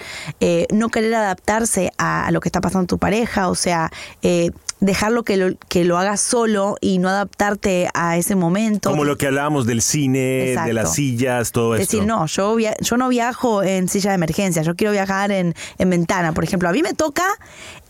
eh, 0.40 0.66
no 0.70 0.88
querer 0.88 1.14
adaptarse 1.14 1.92
a, 1.98 2.30
lo 2.30 2.40
que 2.40 2.48
está 2.48 2.60
pasando 2.60 2.86
tu 2.86 2.98
pareja, 2.98 3.48
o 3.48 3.54
sea, 3.54 3.90
eh, 4.22 4.50
dejarlo 4.80 5.22
que 5.24 5.36
lo, 5.36 5.54
que 5.68 5.84
lo 5.84 5.98
hagas 5.98 6.20
solo 6.20 6.76
y 6.80 6.98
no 6.98 7.08
adaptarte 7.08 7.88
a 7.94 8.16
ese 8.16 8.34
momento. 8.34 8.90
Como 8.90 9.04
lo 9.04 9.16
que 9.18 9.26
hablábamos 9.26 9.66
del 9.66 9.82
cine, 9.82 10.54
de 10.64 10.72
las 10.72 10.94
sillas, 10.94 11.52
todo 11.52 11.74
esto. 11.74 11.96
decir, 11.96 12.06
no, 12.06 12.26
yo, 12.26 12.54
via- 12.54 12.76
yo 12.80 12.96
no 12.96 13.08
viajo 13.08 13.62
en 13.62 13.88
silla 13.88 14.10
de 14.10 14.14
emergencia, 14.16 14.62
yo 14.62 14.74
quiero 14.76 14.92
viajar 14.92 15.30
en, 15.32 15.54
en 15.78 15.90
ventana. 15.90 16.32
Por 16.32 16.44
ejemplo, 16.44 16.68
a 16.68 16.72
mí 16.72 16.82
me 16.82 16.94
toca 16.94 17.24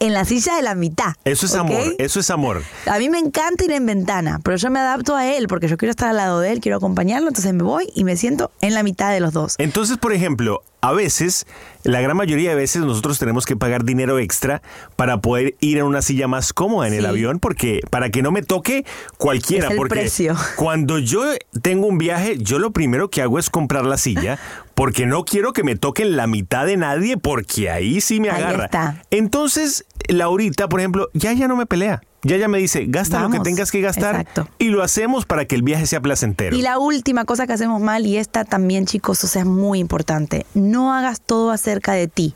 en 0.00 0.12
la 0.12 0.24
silla 0.24 0.57
de 0.57 0.62
la 0.62 0.74
mitad. 0.74 1.14
Eso 1.24 1.46
es 1.46 1.55
amor, 1.55 1.81
eso 1.98 2.20
es 2.20 2.31
amor. 2.31 2.62
A 2.87 2.98
mí 2.98 3.09
me 3.09 3.18
encanta 3.18 3.64
ir 3.64 3.72
en 3.72 3.87
ventana, 3.87 4.40
pero 4.42 4.57
yo 4.57 4.70
me 4.70 4.81
adapto 4.81 5.14
a 5.16 5.26
él 5.26 5.46
porque 5.48 5.68
yo 5.68 5.76
quiero 5.76 5.90
estar 5.90 6.09
al 6.11 6.16
lado 6.16 6.40
de 6.40 6.53
él, 6.53 6.61
quiero 6.61 6.76
acompañarlo, 6.79 7.29
entonces 7.29 7.53
me 7.55 7.62
voy 7.62 7.88
y 7.94 8.05
me 8.05 8.16
siento 8.16 8.50
en 8.61 8.74
la 8.74 8.83
mitad 8.83 9.12
de 9.12 9.20
los 9.20 9.33
dos. 9.33 9.55
Entonces, 9.59 9.96
por 9.98 10.12
ejemplo, 10.12 10.62
a 10.83 10.93
veces, 10.93 11.47
la 11.83 12.01
gran 12.01 12.16
mayoría 12.16 12.51
de 12.51 12.57
veces 12.57 12.83
nosotros 12.83 13.19
tenemos 13.19 13.45
que 13.47 13.57
pagar 13.57 13.85
dinero 13.85 14.19
extra 14.19 14.62
para 14.97 15.21
poder 15.21 15.55
ir 15.61 15.79
en 15.79 15.85
una 15.85 16.03
silla 16.03 16.27
más 16.29 16.53
cómoda 16.53 16.88
en 16.88 16.95
el 16.95 17.07
avión, 17.07 17.38
porque 17.38 17.81
para 17.90 18.11
que 18.11 18.23
no 18.23 18.31
me 18.33 18.43
toque 18.43 18.85
cualquiera, 19.19 19.66
Es 19.66 19.71
el 19.73 19.77
porque 19.77 19.95
precio. 19.95 20.35
cuando 20.57 20.99
yo 20.99 21.23
tengo 21.62 21.87
un 21.87 21.99
viaje, 21.99 22.38
yo 22.38 22.59
lo 22.59 22.71
primero 22.71 23.11
que 23.11 23.23
hago 23.23 23.38
es 23.38 23.51
comprar 23.51 23.85
la 23.85 23.99
silla, 23.99 24.38
porque 24.75 25.05
no 25.07 25.25
quiero 25.25 25.53
que 25.53 25.64
me 25.64 25.77
toquen 25.77 26.16
la 26.16 26.27
mitad 26.27 26.64
de 26.66 26.77
nadie, 26.77 27.16
porque 27.19 27.71
ahí 27.71 28.01
sí 28.01 28.21
me 28.21 28.31
Ahí 28.31 28.43
agarra. 28.43 28.64
está. 28.66 29.03
Entonces, 29.11 29.85
Laurita, 30.09 30.69
por 30.69 30.81
ejemplo, 30.81 31.11
ya 31.12 31.33
ya 31.33 31.47
no 31.49 31.57
me 31.57 31.66
pelea. 31.66 32.01
Ya 32.23 32.37
ya 32.37 32.49
me 32.49 32.59
dice, 32.59 32.85
gasta 32.87 33.21
lo 33.21 33.31
que 33.31 33.41
tengas 33.41 33.71
que 33.71 33.81
gastar 33.81 34.15
Exacto. 34.15 34.49
y 34.59 34.69
lo 34.69 34.83
hacemos 34.83 35.25
para 35.25 35.47
que 35.47 35.55
el 35.55 35.63
viaje 35.63 35.87
sea 35.87 36.01
placentero. 36.01 36.55
Y 36.55 36.63
la 36.63 36.79
última 36.79 37.25
cosa 37.25 37.47
que 37.47 37.55
hacemos 37.55 37.81
mal, 37.81 38.07
y 38.07 38.19
esta 38.19 38.45
también, 38.45 38.85
chicos, 38.85 39.25
o 39.25 39.27
sea, 39.27 39.43
es 39.43 39.49
muy 39.49 39.79
importante, 39.79 40.45
no 40.55 40.93
hagas 40.93 41.21
todo 41.21 41.51
acerca 41.51 41.93
de 41.93 42.09
ti, 42.09 42.35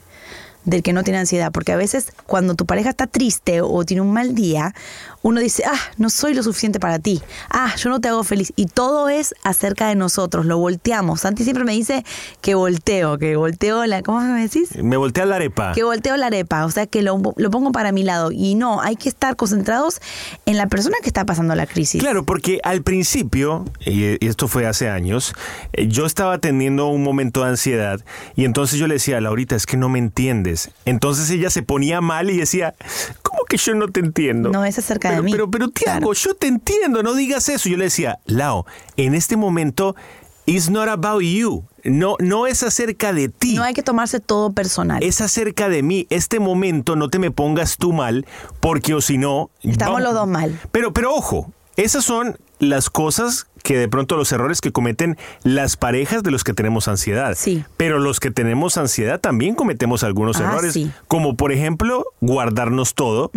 del 0.64 0.82
que 0.82 0.94
no 0.94 1.04
tiene 1.04 1.18
ansiedad, 1.18 1.52
porque 1.52 1.72
a 1.72 1.76
veces 1.76 2.12
cuando 2.26 2.54
tu 2.54 2.64
pareja 2.64 2.90
está 2.90 3.06
triste 3.06 3.60
o 3.60 3.84
tiene 3.84 4.00
un 4.00 4.12
mal 4.12 4.34
día, 4.34 4.74
uno 5.24 5.40
dice, 5.40 5.64
ah, 5.66 5.80
no 5.96 6.10
soy 6.10 6.34
lo 6.34 6.42
suficiente 6.42 6.78
para 6.78 6.98
ti, 6.98 7.22
ah, 7.48 7.74
yo 7.76 7.88
no 7.88 7.98
te 7.98 8.08
hago 8.08 8.22
feliz, 8.24 8.52
y 8.56 8.66
todo 8.66 9.08
es 9.08 9.34
acerca 9.42 9.88
de 9.88 9.94
nosotros, 9.94 10.44
lo 10.44 10.58
volteamos. 10.58 11.22
Santi 11.22 11.44
siempre 11.44 11.64
me 11.64 11.72
dice 11.72 12.04
que 12.42 12.54
volteo, 12.54 13.16
que 13.16 13.34
volteo 13.36 13.86
la, 13.86 14.02
¿cómo 14.02 14.20
me 14.20 14.42
decís? 14.42 14.76
Me 14.76 14.98
voltea 14.98 15.24
la 15.24 15.36
arepa. 15.36 15.72
Que 15.72 15.82
volteo 15.82 16.18
la 16.18 16.26
arepa, 16.26 16.66
o 16.66 16.70
sea 16.70 16.86
que 16.86 17.00
lo, 17.00 17.20
lo 17.36 17.50
pongo 17.50 17.72
para 17.72 17.90
mi 17.90 18.02
lado. 18.02 18.32
Y 18.32 18.54
no, 18.54 18.82
hay 18.82 18.96
que 18.96 19.08
estar 19.08 19.34
concentrados 19.34 20.02
en 20.44 20.58
la 20.58 20.66
persona 20.66 20.96
que 21.02 21.08
está 21.08 21.24
pasando 21.24 21.54
la 21.54 21.66
crisis. 21.66 22.02
Claro, 22.02 22.24
porque 22.24 22.60
al 22.62 22.82
principio, 22.82 23.64
y 23.86 24.24
esto 24.26 24.46
fue 24.46 24.66
hace 24.66 24.90
años, 24.90 25.32
eh, 25.72 25.88
yo 25.88 26.04
estaba 26.04 26.36
teniendo 26.36 26.88
un 26.88 27.02
momento 27.02 27.42
de 27.44 27.48
ansiedad 27.48 28.00
y 28.36 28.44
entonces 28.44 28.78
yo 28.78 28.86
le 28.86 28.94
decía, 28.94 29.22
Laurita, 29.22 29.56
es 29.56 29.64
que 29.64 29.78
no 29.78 29.88
me 29.88 29.98
entiendes. 29.98 30.70
Entonces 30.84 31.30
ella 31.30 31.48
se 31.48 31.62
ponía 31.62 32.02
mal 32.02 32.28
y 32.28 32.36
decía, 32.36 32.74
¿cómo 33.22 33.43
que 33.54 33.70
yo 33.70 33.74
no 33.74 33.88
te 33.88 34.00
entiendo? 34.00 34.50
No, 34.50 34.64
es 34.64 34.78
acerca 34.78 35.08
de 35.10 35.14
pero, 35.14 35.22
mí. 35.24 35.30
Pero, 35.32 35.50
pero 35.50 35.68
Tiago, 35.68 35.98
Claro. 36.00 36.12
yo 36.14 36.34
te 36.34 36.46
entiendo, 36.48 37.02
no 37.02 37.14
digas 37.14 37.48
eso. 37.48 37.68
Yo 37.68 37.76
le 37.76 37.84
decía, 37.84 38.18
Lao, 38.26 38.66
en 38.96 39.14
este 39.14 39.36
momento, 39.36 39.94
it's 40.46 40.70
not 40.70 40.88
about 40.88 41.22
you. 41.22 41.64
No, 41.84 42.16
no 42.18 42.46
es 42.46 42.62
acerca 42.62 43.12
de 43.12 43.28
ti. 43.28 43.54
No 43.56 43.62
hay 43.62 43.74
que 43.74 43.82
tomarse 43.82 44.18
todo 44.18 44.52
personal. 44.52 45.02
Es 45.02 45.20
acerca 45.20 45.68
de 45.68 45.82
mí. 45.82 46.06
Este 46.10 46.40
momento 46.40 46.96
no 46.96 47.10
te 47.10 47.18
me 47.18 47.30
pongas 47.30 47.76
tú 47.76 47.92
mal, 47.92 48.26
porque 48.60 48.94
o 48.94 49.00
si 49.00 49.18
no. 49.18 49.50
Estamos 49.62 49.94
vamos- 49.96 50.02
los 50.02 50.14
dos 50.14 50.26
mal. 50.28 50.58
Pero, 50.72 50.92
pero 50.92 51.14
ojo, 51.14 51.52
esas 51.76 52.04
son 52.04 52.38
las 52.58 52.88
cosas 52.90 53.46
que 53.64 53.78
de 53.78 53.88
pronto 53.88 54.16
los 54.18 54.30
errores 54.30 54.60
que 54.60 54.72
cometen 54.72 55.16
las 55.42 55.78
parejas 55.78 56.22
de 56.22 56.30
los 56.30 56.44
que 56.44 56.52
tenemos 56.52 56.86
ansiedad. 56.86 57.34
Sí. 57.34 57.64
Pero 57.78 57.98
los 57.98 58.20
que 58.20 58.30
tenemos 58.30 58.76
ansiedad 58.76 59.18
también 59.18 59.54
cometemos 59.54 60.04
algunos 60.04 60.38
Ah, 60.38 60.44
errores, 60.44 60.74
sí. 60.74 60.92
como 61.08 61.34
por 61.34 61.50
ejemplo 61.50 62.04
guardarnos 62.20 62.94
todo 62.94 63.30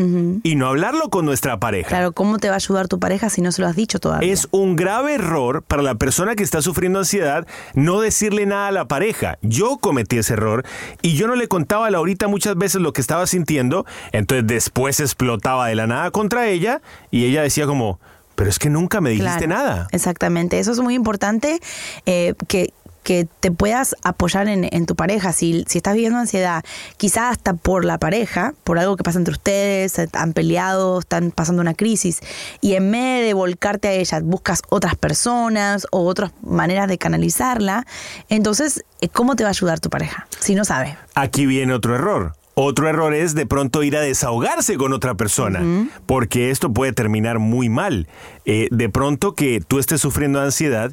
y 0.44 0.56
no 0.56 0.68
hablarlo 0.68 1.10
con 1.10 1.26
nuestra 1.26 1.60
pareja. 1.60 1.88
Claro, 1.88 2.12
¿cómo 2.12 2.40
te 2.40 2.50
va 2.50 2.56
a 2.56 2.58
ayudar 2.58 2.90
tu 2.90 3.00
pareja 3.00 3.30
si 3.30 3.42
no 3.42 3.54
se 3.54 3.62
lo 3.62 3.68
has 3.70 3.76
dicho 3.78 4.00
todavía? 4.00 4.32
Es 4.34 4.50
un 4.52 4.76
grave 4.76 5.14
error 5.16 5.64
para 5.64 5.82
la 5.82 5.96
persona 5.96 6.36
que 6.36 6.44
está 6.44 6.62
sufriendo 6.62 7.00
ansiedad 7.00 7.48
no 7.74 8.02
decirle 8.02 8.46
nada 8.46 8.68
a 8.68 8.72
la 8.72 8.86
pareja. 8.86 9.38
Yo 9.42 9.78
cometí 9.78 10.18
ese 10.18 10.34
error 10.34 10.66
y 11.02 11.16
yo 11.16 11.28
no 11.28 11.36
le 11.36 11.48
contaba 11.48 11.88
a 11.88 11.90
Laurita 11.90 12.28
muchas 12.28 12.58
veces 12.58 12.82
lo 12.82 12.92
que 12.92 13.00
estaba 13.00 13.26
sintiendo, 13.28 13.86
entonces 14.12 14.46
después 14.46 15.00
explotaba 15.00 15.68
de 15.68 15.76
la 15.76 15.88
nada 15.88 16.12
contra 16.12 16.48
ella 16.50 16.82
y 17.12 17.24
ella 17.24 17.44
decía 17.44 17.66
como, 17.66 18.02
pero 18.38 18.52
es 18.52 18.60
que 18.60 18.70
nunca 18.70 19.02
me 19.02 19.10
dijiste 19.10 19.48
Claro, 19.48 19.64
nada. 19.64 19.88
Exactamente, 19.92 20.60
eso 20.60 20.72
es 20.72 20.80
muy 20.80 20.94
importante 20.94 21.60
eh, 22.06 22.36
que 22.48 22.72
que 23.08 23.26
te 23.40 23.52
puedas 23.52 23.96
apoyar 24.04 24.50
en, 24.50 24.68
en 24.70 24.86
tu 24.86 24.98
pareja. 24.98 25.32
Si, 25.32 25.64
si 25.70 25.78
estás 25.78 25.94
viviendo 25.94 26.20
ansiedad, 26.20 26.66
quizás 26.98 27.32
hasta 27.32 27.54
por 27.54 27.86
la 27.86 28.00
pareja, 28.00 28.54
por 28.66 28.80
algo 28.80 28.98
que 28.98 29.04
pasa 29.04 29.18
entre 29.18 29.32
ustedes, 29.32 29.94
se 29.94 30.10
han 30.12 30.34
peleado, 30.34 31.00
están 31.00 31.32
pasando 31.32 31.62
una 31.62 31.74
crisis, 31.74 32.20
y 32.60 32.74
en 32.74 32.92
vez 32.92 33.26
de 33.26 33.34
volcarte 33.34 33.88
a 33.88 33.94
ella, 33.94 34.20
buscas 34.22 34.62
otras 34.68 34.96
personas 34.96 35.88
o 35.92 36.06
otras 36.06 36.32
maneras 36.42 36.90
de 36.90 36.98
canalizarla, 36.98 37.86
entonces, 38.28 38.84
eh, 39.00 39.08
¿cómo 39.08 39.38
te 39.38 39.44
va 39.44 39.52
a 39.52 39.52
ayudar 39.52 39.80
tu 39.80 39.90
pareja? 39.90 40.28
Si 40.42 40.54
no 40.54 40.66
sabe. 40.66 40.98
Aquí 41.16 41.46
viene 41.46 41.74
otro 41.74 41.96
error. 41.96 42.34
Otro 42.60 42.90
error 42.90 43.14
es 43.14 43.36
de 43.36 43.46
pronto 43.46 43.84
ir 43.84 43.96
a 43.96 44.02
desahogarse 44.02 44.78
con 44.78 44.92
otra 44.92 45.14
persona, 45.14 45.62
porque 46.08 46.50
esto 46.50 46.74
puede 46.74 46.92
terminar 46.92 47.38
muy 47.38 47.70
mal. 47.70 48.08
Eh, 48.46 48.68
de 48.72 48.90
pronto 48.90 49.36
que 49.36 49.62
tú 49.62 49.78
estés 49.78 50.02
sufriendo 50.02 50.42
ansiedad 50.42 50.92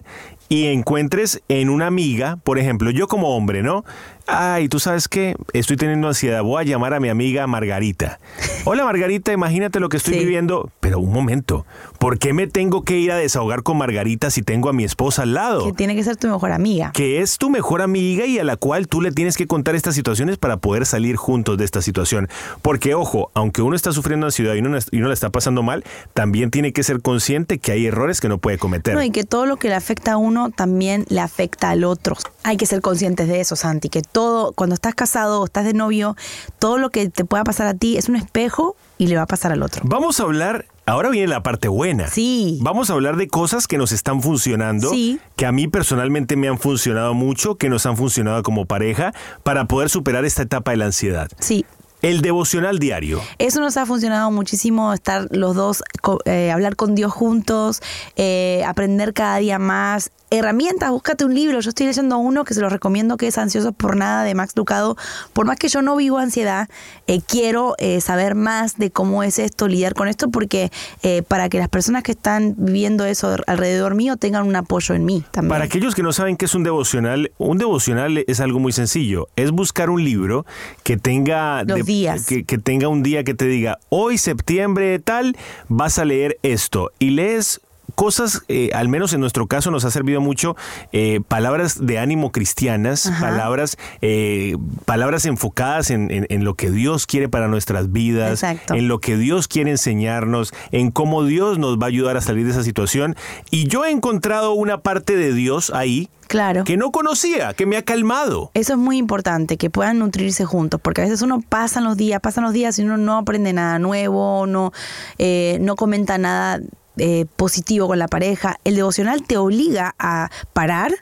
y 0.50 0.66
encuentres 0.66 1.42
en 1.48 1.70
una 1.70 1.86
amiga, 1.86 2.36
por 2.44 2.58
ejemplo, 2.58 2.90
yo 2.90 3.08
como 3.08 3.34
hombre, 3.34 3.62
¿no? 3.62 3.82
Ay, 4.26 4.68
tú 4.70 4.80
sabes 4.80 5.06
qué, 5.06 5.36
estoy 5.52 5.76
teniendo 5.76 6.08
ansiedad, 6.08 6.42
voy 6.42 6.62
a 6.62 6.64
llamar 6.66 6.94
a 6.94 7.00
mi 7.00 7.10
amiga 7.10 7.46
Margarita. 7.46 8.18
Hola 8.64 8.84
Margarita, 8.84 9.32
imagínate 9.32 9.80
lo 9.80 9.90
que 9.90 9.98
estoy 9.98 10.14
Sí. 10.14 10.20
viviendo. 10.20 10.70
Pero 10.80 10.98
un 10.98 11.12
momento, 11.12 11.66
¿por 11.98 12.18
qué 12.18 12.32
me 12.32 12.46
tengo 12.46 12.84
que 12.84 12.96
ir 12.98 13.12
a 13.12 13.16
desahogar 13.16 13.62
con 13.62 13.76
Margarita 13.76 14.30
si 14.30 14.40
tengo 14.42 14.70
a 14.70 14.72
mi 14.72 14.82
esposa 14.84 15.22
al 15.22 15.34
lado? 15.34 15.66
Que 15.66 15.74
tiene 15.74 15.94
que 15.94 16.02
ser 16.04 16.16
tu 16.16 16.28
mejor 16.28 16.52
amiga. 16.52 16.90
que 16.94 17.20
es 17.20 17.36
tu 17.36 17.50
mejor 17.50 17.82
amiga 17.82 18.24
y 18.24 18.38
a 18.38 18.44
la 18.44 18.56
cual 18.56 18.88
tú 18.88 19.02
le 19.02 19.12
tienes 19.12 19.36
que 19.36 19.46
contar 19.46 19.74
estas 19.74 19.94
situaciones 19.94 20.38
para 20.38 20.56
poder 20.56 20.86
salir 20.86 21.16
juntos 21.16 21.58
de 21.58 21.64
esta 21.66 21.82
situación. 21.82 22.28
Porque, 22.62 22.94
ojo, 22.94 23.30
aunque 23.34 23.60
uno 23.60 23.76
está 23.76 23.92
sufriendo 23.92 24.24
ansiedad 24.26 24.54
y 24.54 24.60
uno, 24.60 24.78
y 24.90 24.98
uno 24.98 25.08
la 25.08 25.14
está 25.14 25.28
pasando 25.30 25.62
mal, 25.62 25.84
también 26.14 26.50
tiene 26.50 26.72
que 26.72 26.82
ser 26.82 27.02
consciente 27.02 27.58
que 27.58 27.72
hay 27.72 27.86
errores 27.86 28.22
que 28.22 28.30
no 28.30 28.38
puede 28.38 28.56
cometer. 28.56 28.94
No, 28.94 29.02
y 29.02 29.10
que 29.10 29.24
todo 29.24 29.44
lo 29.44 29.56
que 29.56 29.68
le 29.68 29.74
afecta 29.74 30.12
a 30.12 30.16
uno 30.16 30.50
también 30.50 31.04
le 31.10 31.20
afecta 31.20 31.68
al 31.70 31.84
otro. 31.84 32.16
Hay 32.42 32.56
que 32.56 32.64
ser 32.66 32.80
conscientes 32.80 33.28
de 33.28 33.40
eso, 33.40 33.54
Santi, 33.56 33.88
que 33.90 34.00
todo, 34.14 34.52
cuando 34.52 34.74
estás 34.74 34.94
casado 34.94 35.40
o 35.40 35.44
estás 35.46 35.64
de 35.64 35.74
novio, 35.74 36.16
todo 36.60 36.78
lo 36.78 36.90
que 36.90 37.08
te 37.10 37.24
pueda 37.24 37.42
pasar 37.42 37.66
a 37.66 37.74
ti 37.74 37.96
es 37.98 38.08
un 38.08 38.14
espejo 38.14 38.76
y 38.96 39.08
le 39.08 39.16
va 39.16 39.22
a 39.22 39.26
pasar 39.26 39.50
al 39.50 39.60
otro. 39.64 39.82
Vamos 39.84 40.20
a 40.20 40.22
hablar, 40.22 40.66
ahora 40.86 41.08
viene 41.10 41.26
la 41.26 41.42
parte 41.42 41.66
buena. 41.66 42.06
Sí. 42.06 42.58
Vamos 42.62 42.90
a 42.90 42.92
hablar 42.92 43.16
de 43.16 43.26
cosas 43.26 43.66
que 43.66 43.76
nos 43.76 43.90
están 43.90 44.22
funcionando, 44.22 44.88
Sí. 44.90 45.18
que 45.34 45.46
a 45.46 45.52
mí 45.52 45.66
personalmente 45.66 46.36
me 46.36 46.46
han 46.46 46.58
funcionado 46.60 47.12
mucho, 47.12 47.56
que 47.56 47.68
nos 47.68 47.86
han 47.86 47.96
funcionado 47.96 48.44
como 48.44 48.66
pareja, 48.66 49.12
para 49.42 49.64
poder 49.66 49.90
superar 49.90 50.24
esta 50.24 50.42
etapa 50.42 50.70
de 50.70 50.76
la 50.76 50.84
ansiedad. 50.86 51.28
Sí, 51.40 51.66
El 52.02 52.20
devocional 52.20 52.78
diario. 52.78 53.22
Eso 53.38 53.60
nos 53.60 53.78
ha 53.78 53.86
funcionado 53.86 54.30
muchísimo, 54.30 54.92
estar 54.92 55.26
los 55.30 55.56
dos, 55.56 55.82
eh, 56.26 56.50
hablar 56.52 56.76
con 56.76 56.94
Dios 56.94 57.10
juntos, 57.12 57.80
eh, 58.16 58.62
aprender 58.66 59.14
cada 59.14 59.38
día 59.38 59.58
más. 59.58 60.10
Herramientas, 60.38 60.90
búscate 60.90 61.24
un 61.24 61.32
libro. 61.32 61.60
Yo 61.60 61.68
estoy 61.68 61.86
leyendo 61.86 62.18
uno 62.18 62.44
que 62.44 62.54
se 62.54 62.60
lo 62.60 62.68
recomiendo, 62.68 63.16
que 63.16 63.28
es 63.28 63.38
Ansiosos 63.38 63.72
por 63.72 63.96
Nada, 63.96 64.24
de 64.24 64.34
Max 64.34 64.52
Lucado. 64.56 64.96
Por 65.32 65.46
más 65.46 65.58
que 65.58 65.68
yo 65.68 65.80
no 65.80 65.94
vivo 65.94 66.18
ansiedad, 66.18 66.68
eh, 67.06 67.20
quiero 67.26 67.76
eh, 67.78 68.00
saber 68.00 68.34
más 68.34 68.76
de 68.76 68.90
cómo 68.90 69.22
es 69.22 69.38
esto, 69.38 69.68
lidiar 69.68 69.94
con 69.94 70.08
esto, 70.08 70.30
porque 70.30 70.72
eh, 71.02 71.22
para 71.22 71.48
que 71.48 71.58
las 71.58 71.68
personas 71.68 72.02
que 72.02 72.12
están 72.12 72.54
viviendo 72.56 73.04
eso 73.04 73.36
alrededor 73.46 73.94
mío 73.94 74.16
tengan 74.16 74.46
un 74.46 74.56
apoyo 74.56 74.96
en 74.96 75.04
mí 75.04 75.24
también. 75.30 75.50
Para 75.50 75.64
aquellos 75.66 75.94
que 75.94 76.02
no 76.02 76.12
saben 76.12 76.36
qué 76.36 76.46
es 76.46 76.54
un 76.54 76.64
devocional, 76.64 77.30
un 77.38 77.58
devocional 77.58 78.24
es 78.26 78.40
algo 78.40 78.58
muy 78.58 78.72
sencillo. 78.72 79.28
Es 79.36 79.52
buscar 79.52 79.88
un 79.88 80.02
libro 80.02 80.46
que 80.82 80.96
tenga 80.96 81.62
Los 81.62 81.86
días. 81.86 82.26
Que, 82.26 82.44
que 82.44 82.58
tenga 82.58 82.88
un 82.88 83.04
día 83.04 83.22
que 83.22 83.34
te 83.34 83.46
diga 83.46 83.78
hoy 83.88 84.18
septiembre 84.18 84.98
tal 84.98 85.36
vas 85.68 86.00
a 86.00 86.04
leer 86.04 86.38
esto 86.42 86.90
y 86.98 87.10
lees 87.10 87.60
cosas, 87.94 88.42
eh, 88.48 88.70
al 88.74 88.88
menos 88.88 89.12
en 89.12 89.20
nuestro 89.20 89.46
caso 89.46 89.70
nos 89.70 89.84
ha 89.84 89.90
servido 89.90 90.20
mucho, 90.20 90.56
eh, 90.92 91.20
palabras 91.28 91.86
de 91.86 91.98
ánimo 91.98 92.32
cristianas, 92.32 93.06
Ajá. 93.06 93.20
palabras, 93.30 93.76
eh, 94.00 94.56
palabras 94.84 95.24
enfocadas 95.26 95.90
en, 95.90 96.10
en- 96.10 96.26
en 96.28 96.44
lo 96.44 96.54
que 96.54 96.70
Dios 96.70 97.06
quiere 97.06 97.28
para 97.28 97.48
nuestras 97.48 97.92
vidas, 97.92 98.42
Exacto. 98.42 98.74
en 98.74 98.88
lo 98.88 98.98
que 99.00 99.16
Dios 99.16 99.48
quiere 99.48 99.70
enseñarnos, 99.70 100.52
en 100.72 100.90
cómo 100.90 101.24
Dios 101.24 101.58
nos 101.58 101.78
va 101.78 101.84
a 101.84 101.88
ayudar 101.88 102.16
a 102.16 102.20
salir 102.20 102.44
de 102.44 102.50
esa 102.52 102.62
situación. 102.64 103.16
Y 103.50 103.68
yo 103.68 103.84
he 103.84 103.90
encontrado 103.90 104.52
una 104.52 104.78
parte 104.78 105.16
de 105.16 105.32
Dios 105.32 105.70
ahí 105.74 106.08
Claro. 106.26 106.64
que 106.64 106.76
no 106.78 106.90
conocía, 106.90 107.52
que 107.52 107.66
me 107.66 107.76
ha 107.76 107.82
calmado. 107.82 108.50
Eso 108.54 108.72
es 108.72 108.78
muy 108.78 108.96
importante, 108.96 109.56
que 109.58 109.68
puedan 109.70 109.98
nutrirse 109.98 110.44
juntos, 110.46 110.80
porque 110.82 111.02
a 111.02 111.04
veces 111.04 111.20
uno 111.22 111.40
pasa 111.46 111.80
los 111.82 111.96
días, 111.98 112.18
pasan 112.20 112.44
los 112.44 112.52
días 112.54 112.78
y 112.78 112.82
uno 112.82 112.96
no 112.96 113.18
aprende 113.18 113.52
nada 113.52 113.78
nuevo, 113.78 114.46
no, 114.46 114.72
eh, 115.18 115.58
no 115.60 115.76
comenta 115.76 116.16
nada 116.18 116.60
eh, 116.98 117.26
positivo 117.36 117.88
con 117.88 117.98
la 117.98 118.08
pareja. 118.08 118.58
El 118.64 118.76
devocional 118.76 119.22
te 119.22 119.36
obliga 119.36 119.94
a 119.98 120.30
parar, 120.52 120.92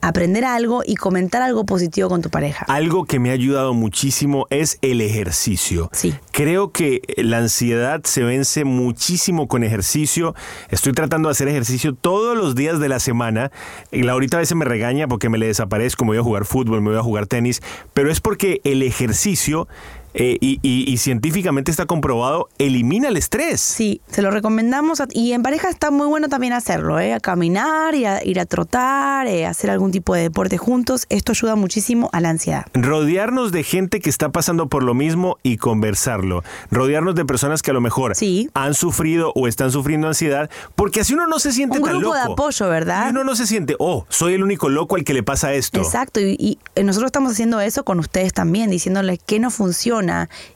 aprender 0.00 0.44
algo 0.44 0.82
y 0.84 0.96
comentar 0.96 1.42
algo 1.42 1.64
positivo 1.64 2.08
con 2.08 2.22
tu 2.22 2.30
pareja. 2.30 2.66
Algo 2.68 3.04
que 3.04 3.18
me 3.18 3.30
ha 3.30 3.34
ayudado 3.34 3.72
muchísimo 3.72 4.46
es 4.50 4.78
el 4.82 5.00
ejercicio. 5.00 5.88
Sí. 5.92 6.14
Creo 6.32 6.72
que 6.72 7.02
la 7.16 7.38
ansiedad 7.38 8.02
se 8.04 8.22
vence 8.22 8.64
muchísimo 8.64 9.48
con 9.48 9.62
ejercicio. 9.62 10.34
Estoy 10.68 10.92
tratando 10.92 11.28
de 11.28 11.32
hacer 11.32 11.48
ejercicio 11.48 11.94
todos 11.94 12.36
los 12.36 12.54
días 12.54 12.80
de 12.80 12.88
la 12.88 12.98
semana. 12.98 13.50
Y 13.92 14.02
la 14.02 14.12
ahorita 14.12 14.38
a 14.38 14.40
veces 14.40 14.56
me 14.56 14.64
regaña 14.64 15.08
porque 15.08 15.28
me 15.28 15.38
le 15.38 15.46
desaparezco, 15.46 16.04
me 16.04 16.10
voy 16.10 16.18
a 16.18 16.22
jugar 16.22 16.44
fútbol, 16.44 16.82
me 16.82 16.90
voy 16.90 16.98
a 16.98 17.02
jugar 17.02 17.26
tenis, 17.26 17.62
pero 17.94 18.10
es 18.10 18.20
porque 18.20 18.60
el 18.64 18.82
ejercicio, 18.82 19.68
eh, 20.16 20.36
y, 20.40 20.58
y- 20.62 20.90
y 20.90 20.96
científicamente 20.96 21.70
está 21.70 21.86
comprobado, 21.86 22.48
elimina 22.58 23.08
el 23.08 23.16
estrés. 23.16 23.60
Sí, 23.60 24.00
se 24.10 24.22
lo 24.22 24.30
recomendamos 24.30 25.00
a- 25.00 25.06
y 25.12 25.32
en 25.32 25.42
pareja 25.42 25.68
está 25.68 25.90
muy 25.90 26.06
bueno 26.06 26.28
también 26.28 26.52
hacerlo, 26.54 26.98
¿eh? 26.98 27.12
a 27.14 27.20
caminar, 27.20 27.94
ir 27.94 28.06
a, 28.06 28.24
ir 28.24 28.40
a 28.40 28.46
trotar, 28.46 29.26
eh, 29.26 29.46
hacer 29.46 29.70
algún 29.70 29.92
tipo 29.92 30.14
de 30.14 30.22
deporte 30.22 30.56
juntos. 30.58 31.06
Esto 31.10 31.32
ayuda 31.32 31.54
muchísimo 31.54 32.08
a 32.12 32.20
la 32.20 32.30
ansiedad. 32.30 32.66
Rodearnos 32.74 33.52
de 33.52 33.62
gente 33.62 34.00
que 34.00 34.08
está 34.10 34.30
pasando 34.30 34.68
por 34.68 34.82
lo 34.82 34.94
mismo 34.94 35.36
y 35.42 35.58
conversarlo. 35.58 36.42
Rodearnos 36.70 37.14
de 37.14 37.24
personas 37.24 37.62
que 37.62 37.70
a 37.70 37.74
lo 37.74 37.80
mejor 37.80 38.14
Sí. 38.16 38.48
han 38.54 38.74
sufrido 38.74 39.32
o 39.34 39.46
están 39.48 39.70
sufriendo 39.70 40.08
ansiedad, 40.08 40.48
porque 40.74 41.00
así 41.00 41.12
uno 41.14 41.26
no 41.26 41.38
se 41.38 41.52
siente 41.52 41.78
Un 41.78 41.84
tan 41.84 41.98
grupo 41.98 42.14
de 42.14 42.20
apoyo, 42.22 42.68
¿verdad? 42.68 43.06
Y 43.08 43.10
uno 43.10 43.22
no 43.24 43.36
se 43.36 43.46
siente, 43.46 43.76
oh, 43.78 44.06
soy 44.08 44.32
el 44.34 44.42
único 44.42 44.68
loco 44.70 44.96
al 44.96 45.04
que 45.04 45.12
le 45.14 45.22
pasa 45.22 45.52
esto. 45.52 45.78
Exacto, 45.80 46.20
y, 46.20 46.36
y, 46.38 46.58
eh, 46.74 46.84
nosotros 46.84 47.08
estamos 47.08 47.32
haciendo 47.32 47.60
eso 47.60 47.84
con 47.84 47.98
ustedes 47.98 48.32
también, 48.32 48.70
diciéndoles 48.70 49.18
qué 49.26 49.38
no 49.40 49.50
funciona 49.50 50.05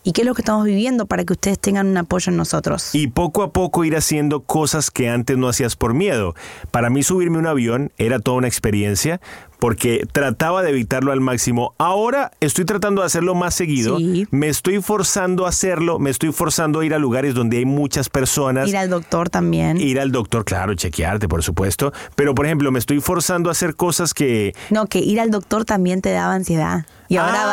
y 0.03 0.13
qué 0.13 0.23
es 0.23 0.27
lo 0.27 0.35
que 0.35 0.43
estamos 0.43 0.65
viviendo 0.65 1.07
para 1.07 1.25
que 1.25 1.33
ustedes 1.33 1.59
tengan 1.59 1.87
un 1.89 1.97
apoyo 1.97 2.31
en 2.31 2.37
nosotros. 2.37 2.95
Y 2.95 3.09
poco 3.09 3.43
a 3.43 3.53
poco 3.53 3.85
ir 3.85 3.97
haciendo 3.97 4.41
cosas 4.41 4.91
que 4.91 5.09
antes 5.09 5.37
no 5.37 5.49
hacías 5.49 5.77
por 5.77 5.95
miedo. 5.95 6.35
Para 6.71 6.91
mí 6.91 7.03
subirme 7.03 7.39
un 7.39 7.47
avión 7.47 7.93
era 7.99 8.19
toda 8.19 8.39
una 8.39 8.49
experiencia 8.49 9.21
porque 9.61 10.07
trataba 10.11 10.63
de 10.63 10.71
evitarlo 10.71 11.13
al 11.13 11.21
máximo. 11.21 11.75
Ahora 11.79 12.33
estoy 12.41 12.65
tratando 12.65 13.03
de 13.03 13.07
hacerlo 13.07 13.35
más 13.35 13.55
seguido. 13.55 13.99
Sí. 13.99 14.27
Me 14.31 14.49
estoy 14.49 14.81
forzando 14.83 15.47
a 15.47 15.51
hacerlo, 15.51 15.99
me 15.99 16.11
estoy 16.11 16.33
forzando 16.33 16.81
a 16.81 16.85
ir 16.87 16.95
a 16.95 16.99
lugares 16.99 17.35
donde 17.35 17.59
hay 17.59 17.65
muchas 17.67 18.09
personas. 18.09 18.69
Ir 18.69 18.77
al 18.77 18.91
doctor 18.91 19.29
también. 19.31 19.81
Ir 19.81 20.01
al 20.01 20.11
doctor, 20.11 20.45
claro, 20.45 20.75
chequearte, 20.75 21.29
por 21.29 21.43
supuesto. 21.43 21.93
Pero, 22.17 22.35
por 22.35 22.47
ejemplo, 22.47 22.73
me 22.73 22.79
estoy 22.79 23.01
forzando 23.01 23.51
a 23.51 23.53
hacer 23.53 23.77
cosas 23.77 24.15
que... 24.15 24.55
No, 24.71 24.87
que 24.87 24.99
ir 25.01 25.21
al 25.21 25.31
doctor 25.31 25.65
también 25.65 26.01
te 26.01 26.11
daba 26.11 26.35
ansiedad. 26.35 26.87
Y 27.09 27.17
ahora 27.17 27.43
Ah, 27.43 27.47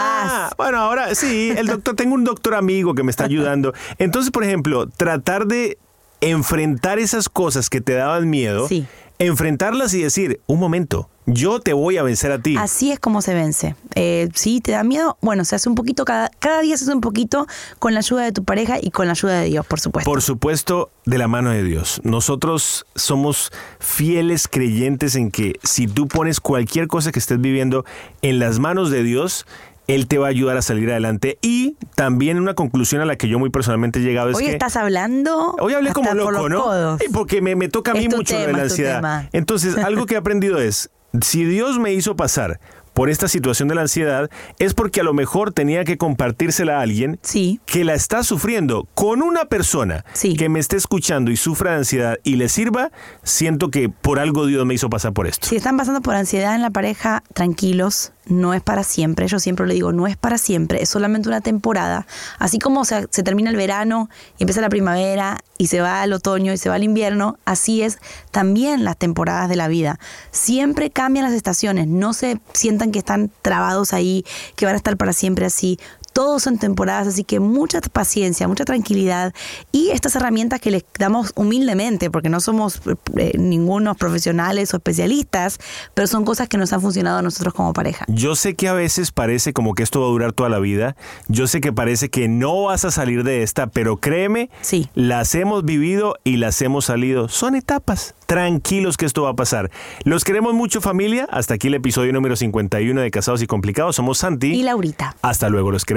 vas. 0.47 0.53
Bueno, 0.57 0.77
ahora 0.77 1.13
sí, 1.15 1.51
el 1.57 1.67
doctor, 1.67 1.95
tengo 1.95 2.13
un 2.15 2.23
doctor 2.23 2.55
amigo 2.55 2.95
que 2.95 3.03
me 3.03 3.11
está 3.11 3.25
ayudando. 3.25 3.73
Entonces, 3.97 4.31
por 4.31 4.43
ejemplo, 4.43 4.87
tratar 4.87 5.45
de 5.47 5.77
enfrentar 6.21 6.99
esas 6.99 7.29
cosas 7.29 7.69
que 7.69 7.81
te 7.81 7.93
daban 7.93 8.29
miedo, 8.29 8.67
Sí. 8.67 8.85
enfrentarlas 9.19 9.93
y 9.93 10.01
decir, 10.03 10.39
un 10.47 10.59
momento, 10.59 11.09
yo 11.27 11.59
te 11.59 11.73
voy 11.73 11.97
a 11.97 12.03
vencer 12.03 12.31
a 12.31 12.39
ti. 12.39 12.55
Así 12.57 12.91
es 12.91 12.99
como 12.99 13.21
se 13.21 13.33
vence. 13.33 13.75
Eh, 13.95 14.29
sí, 14.33 14.61
te 14.61 14.71
da 14.71 14.83
miedo. 14.83 15.17
Bueno, 15.21 15.43
se 15.43 15.55
hace 15.55 15.67
un 15.67 15.75
poquito 15.75 16.05
cada, 16.05 16.31
cada 16.39 16.61
día 16.61 16.77
se 16.77 16.85
hace 16.85 16.93
un 16.93 17.01
poquito 17.01 17.47
con 17.79 17.93
la 17.93 17.99
ayuda 17.99 18.23
de 18.23 18.31
tu 18.31 18.45
pareja 18.45 18.77
y 18.81 18.91
con 18.91 19.07
la 19.07 19.11
ayuda 19.11 19.41
de 19.41 19.49
Dios, 19.49 19.65
por 19.65 19.81
supuesto. 19.81 20.09
Por 20.09 20.21
supuesto, 20.21 20.89
de 21.05 21.17
la 21.17 21.27
mano 21.27 21.51
de 21.51 21.63
Dios. 21.63 21.99
Nosotros 22.03 22.85
somos 22.95 23.51
fieles 23.79 24.47
creyentes 24.47 25.15
en 25.15 25.29
que 25.29 25.59
si 25.63 25.87
tú 25.87 26.07
pones 26.07 26.39
cualquier 26.39 26.87
cosa 26.87 27.11
que 27.11 27.19
estés 27.19 27.41
viviendo 27.41 27.83
en 28.21 28.39
las 28.39 28.59
manos 28.59 28.89
de 28.89 29.03
Dios, 29.03 29.45
Él 29.87 30.07
te 30.07 30.17
va 30.17 30.27
a 30.27 30.29
ayudar 30.29 30.55
a 30.55 30.61
salir 30.61 30.89
adelante. 30.89 31.39
Y 31.41 31.75
también 31.95 32.39
una 32.39 32.53
conclusión 32.53 33.01
a 33.01 33.05
la 33.05 33.17
que 33.17 33.27
yo 33.27 33.37
muy 33.37 33.49
personalmente 33.49 33.99
he 33.99 34.01
llegado 34.01 34.29
es 34.29 34.37
Hoy 34.37 34.45
que... 34.45 34.51
estás 34.51 34.77
hablando. 34.77 35.57
Hoy 35.59 35.73
hablé 35.73 35.91
como 35.91 36.13
loco, 36.13 36.47
¿no? 36.47 36.63
codos. 36.63 37.01
Porque 37.11 37.41
me, 37.41 37.57
me 37.57 37.67
toca 37.67 37.91
a 37.91 37.95
mí 37.95 38.07
mucho 38.07 38.37
tema, 38.37 38.57
la 38.57 38.63
ansiedad. 38.63 39.29
Entonces, 39.33 39.77
algo 39.77 40.05
que 40.05 40.13
he 40.13 40.17
aprendido 40.17 40.59
es, 40.59 40.89
si 41.21 41.45
Dios 41.45 41.79
me 41.79 41.93
hizo 41.93 42.15
pasar 42.15 42.59
por 42.93 43.11
esta 43.11 43.27
situación 43.27 43.67
de 43.67 43.75
la 43.75 43.81
ansiedad, 43.81 44.27
es 44.57 44.73
porque 44.73 45.01
a 45.01 45.03
lo 45.03 45.13
mejor 45.13 45.51
tenía 45.53 45.83
que 45.85 45.99
compartírsela 45.99 46.79
a 46.79 46.81
alguien 46.81 47.19
Sí. 47.21 47.59
que 47.67 47.83
la 47.85 47.93
está 47.93 48.23
sufriendo 48.23 48.87
con 48.95 49.21
una 49.21 49.45
persona 49.45 50.03
Sí. 50.13 50.35
que 50.35 50.49
me 50.49 50.59
esté 50.59 50.77
escuchando 50.77 51.29
y 51.29 51.37
sufra 51.37 51.71
de 51.73 51.77
ansiedad 51.77 52.17
y 52.23 52.37
le 52.37 52.49
sirva, 52.49 52.89
siento 53.21 53.69
que 53.69 53.87
por 53.89 54.17
algo 54.17 54.47
Dios 54.47 54.65
me 54.65 54.73
hizo 54.73 54.89
pasar 54.89 55.13
por 55.13 55.27
esto. 55.27 55.45
Si 55.47 55.55
están 55.55 55.77
pasando 55.77 56.01
por 56.01 56.15
ansiedad 56.15 56.55
en 56.55 56.63
la 56.63 56.71
pareja, 56.71 57.21
tranquilos, 57.35 58.13
no 58.25 58.55
es 58.55 58.63
para 58.63 58.81
siempre. 58.83 59.27
Yo 59.27 59.37
siempre 59.39 59.67
lo 59.67 59.73
digo, 59.73 59.93
no 59.93 60.07
es 60.07 60.17
para 60.17 60.39
siempre, 60.39 60.81
es 60.81 60.89
solamente 60.89 61.29
una 61.29 61.41
temporada. 61.41 62.07
Así 62.39 62.57
como 62.57 62.83
se, 62.83 63.05
se 63.11 63.21
termina 63.21 63.51
el 63.51 63.55
verano 63.57 64.09
y 64.39 64.43
empieza 64.43 64.59
la 64.59 64.69
primavera 64.69 65.37
y 65.57 65.67
se 65.67 65.81
va 65.81 66.03
el 66.03 66.13
otoño 66.13 66.53
y 66.53 66.57
se 66.57 66.69
va 66.69 66.75
el 66.75 66.83
invierno, 66.83 67.37
así 67.45 67.81
es 67.81 67.99
también 68.31 68.83
las 68.83 68.97
temporadas 68.97 69.49
de 69.49 69.55
la 69.55 69.67
vida. 69.67 69.99
Siempre 70.31 70.89
cambian 70.89 71.25
las 71.25 71.33
estaciones, 71.33 71.87
no 71.87 72.13
se 72.13 72.39
sientan 72.53 72.91
que 72.91 72.99
están 72.99 73.31
trabados 73.41 73.93
ahí, 73.93 74.25
que 74.55 74.65
van 74.65 74.75
a 74.75 74.77
estar 74.77 74.97
para 74.97 75.13
siempre 75.13 75.45
así. 75.45 75.79
Todos 76.13 76.43
son 76.43 76.57
temporadas, 76.57 77.07
así 77.07 77.23
que 77.23 77.39
mucha 77.39 77.79
paciencia, 77.81 78.47
mucha 78.47 78.65
tranquilidad 78.65 79.33
y 79.71 79.89
estas 79.89 80.15
herramientas 80.15 80.59
que 80.59 80.71
les 80.71 80.85
damos 80.97 81.31
humildemente, 81.35 82.09
porque 82.09 82.29
no 82.29 82.39
somos 82.39 82.81
eh, 83.17 83.33
ningunos 83.37 83.97
profesionales 83.97 84.73
o 84.73 84.77
especialistas, 84.77 85.59
pero 85.93 86.07
son 86.07 86.25
cosas 86.25 86.47
que 86.47 86.57
nos 86.57 86.73
han 86.73 86.81
funcionado 86.81 87.19
a 87.19 87.21
nosotros 87.21 87.53
como 87.53 87.73
pareja. 87.73 88.05
Yo 88.07 88.35
sé 88.35 88.55
que 88.55 88.67
a 88.67 88.73
veces 88.73 89.11
parece 89.11 89.53
como 89.53 89.73
que 89.73 89.83
esto 89.83 90.01
va 90.01 90.07
a 90.07 90.09
durar 90.09 90.33
toda 90.33 90.49
la 90.49 90.59
vida. 90.59 90.95
Yo 91.27 91.47
sé 91.47 91.61
que 91.61 91.71
parece 91.73 92.09
que 92.09 92.27
no 92.27 92.63
vas 92.63 92.85
a 92.85 92.91
salir 92.91 93.23
de 93.23 93.43
esta, 93.43 93.67
pero 93.67 93.97
créeme, 93.97 94.49
Sí. 94.61 94.89
las 94.95 95.35
hemos 95.35 95.65
vivido 95.65 96.15
y 96.23 96.37
las 96.37 96.61
hemos 96.61 96.85
salido. 96.85 97.29
Son 97.29 97.55
etapas. 97.55 98.15
Tranquilos 98.27 98.97
que 98.97 99.05
esto 99.05 99.23
va 99.23 99.29
a 99.29 99.35
pasar. 99.35 99.71
Los 100.03 100.25
queremos 100.25 100.53
mucho 100.53 100.81
familia. 100.81 101.27
Hasta 101.31 101.53
aquí 101.53 101.67
el 101.67 101.75
episodio 101.75 102.11
número 102.11 102.35
51 102.35 102.99
de 102.99 103.09
Casados 103.09 103.41
y 103.41 103.47
Complicados. 103.47 103.95
Somos 103.95 104.17
Santi. 104.17 104.47
Y 104.53 104.63
Laurita. 104.63 105.15
Hasta 105.21 105.47
luego, 105.47 105.71
los 105.71 105.85
queremos 105.85 105.96